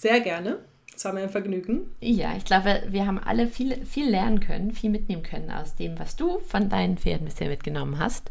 Sehr 0.00 0.20
gerne. 0.20 0.60
Es 0.94 1.04
war 1.04 1.12
mir 1.12 1.22
ein 1.22 1.30
Vergnügen. 1.30 1.90
Ja, 2.00 2.36
ich 2.36 2.44
glaube, 2.44 2.82
wir 2.88 3.06
haben 3.06 3.18
alle 3.18 3.48
viel, 3.48 3.84
viel 3.84 4.08
lernen 4.08 4.40
können, 4.40 4.72
viel 4.72 4.90
mitnehmen 4.90 5.22
können 5.22 5.50
aus 5.50 5.74
dem, 5.74 5.98
was 5.98 6.16
du 6.16 6.38
von 6.40 6.68
deinen 6.68 6.96
Pferden 6.96 7.26
bisher 7.26 7.48
mitgenommen 7.48 7.98
hast. 7.98 8.30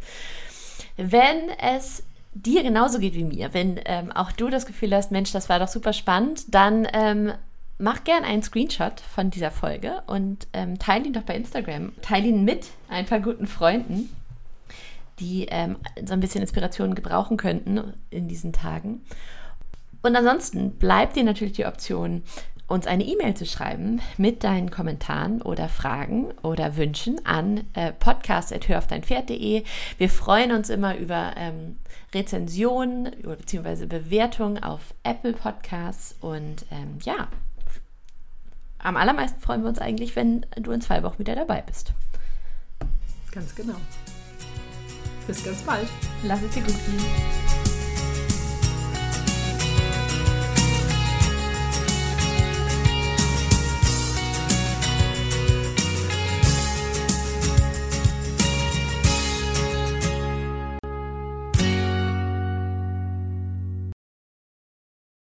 Wenn 0.97 1.49
es 1.59 2.03
dir 2.33 2.63
genauso 2.63 2.99
geht 2.99 3.15
wie 3.15 3.23
mir, 3.23 3.53
wenn 3.53 3.79
ähm, 3.85 4.11
auch 4.11 4.31
du 4.31 4.49
das 4.49 4.65
Gefühl 4.65 4.95
hast, 4.95 5.11
Mensch, 5.11 5.31
das 5.31 5.49
war 5.49 5.59
doch 5.59 5.67
super 5.67 5.93
spannend, 5.93 6.53
dann 6.53 6.87
ähm, 6.93 7.33
mach 7.77 8.03
gern 8.03 8.23
einen 8.23 8.43
Screenshot 8.43 9.01
von 9.01 9.29
dieser 9.29 9.51
Folge 9.51 10.03
und 10.07 10.47
ähm, 10.53 10.79
teile 10.79 11.05
ihn 11.05 11.13
doch 11.13 11.23
bei 11.23 11.35
Instagram. 11.35 11.91
Teile 12.01 12.27
ihn 12.27 12.45
mit 12.45 12.67
ein 12.89 13.05
paar 13.05 13.19
guten 13.19 13.47
Freunden, 13.47 14.09
die 15.19 15.47
ähm, 15.49 15.77
so 16.05 16.13
ein 16.13 16.19
bisschen 16.19 16.41
Inspiration 16.41 16.95
gebrauchen 16.95 17.37
könnten 17.37 17.93
in 18.09 18.27
diesen 18.27 18.53
Tagen. 18.53 19.01
Und 20.03 20.15
ansonsten 20.15 20.71
bleibt 20.71 21.15
dir 21.15 21.23
natürlich 21.23 21.53
die 21.53 21.65
Option, 21.65 22.23
uns 22.71 22.87
eine 22.87 23.03
E-Mail 23.03 23.35
zu 23.35 23.45
schreiben 23.45 24.01
mit 24.17 24.43
deinen 24.43 24.71
Kommentaren 24.71 25.41
oder 25.41 25.69
Fragen 25.69 26.31
oder 26.41 26.77
Wünschen 26.77 27.25
an 27.25 27.65
äh, 27.73 27.91
podcast.höraufdeinpferd.de. 27.91 29.63
Wir 29.97 30.09
freuen 30.09 30.51
uns 30.51 30.69
immer 30.69 30.97
über 30.97 31.33
ähm, 31.37 31.77
Rezensionen 32.13 33.11
bzw. 33.21 33.85
Bewertungen 33.85 34.61
auf 34.63 34.93
Apple 35.03 35.33
Podcasts 35.33 36.15
und 36.21 36.65
ähm, 36.71 36.97
ja, 37.03 37.27
am 38.79 38.97
allermeisten 38.97 39.39
freuen 39.39 39.61
wir 39.61 39.69
uns 39.69 39.79
eigentlich, 39.79 40.15
wenn 40.15 40.45
du 40.55 40.71
in 40.71 40.81
zwei 40.81 41.03
Wochen 41.03 41.19
wieder 41.19 41.35
dabei 41.35 41.61
bist. 41.61 41.93
Ganz 43.31 43.55
genau. 43.55 43.75
Bis 45.27 45.43
ganz 45.43 45.61
bald. 45.61 45.87
Lass 46.23 46.41
es 46.41 46.53
dir 46.53 46.61
gut 46.61 46.75
gehen. 46.85 47.60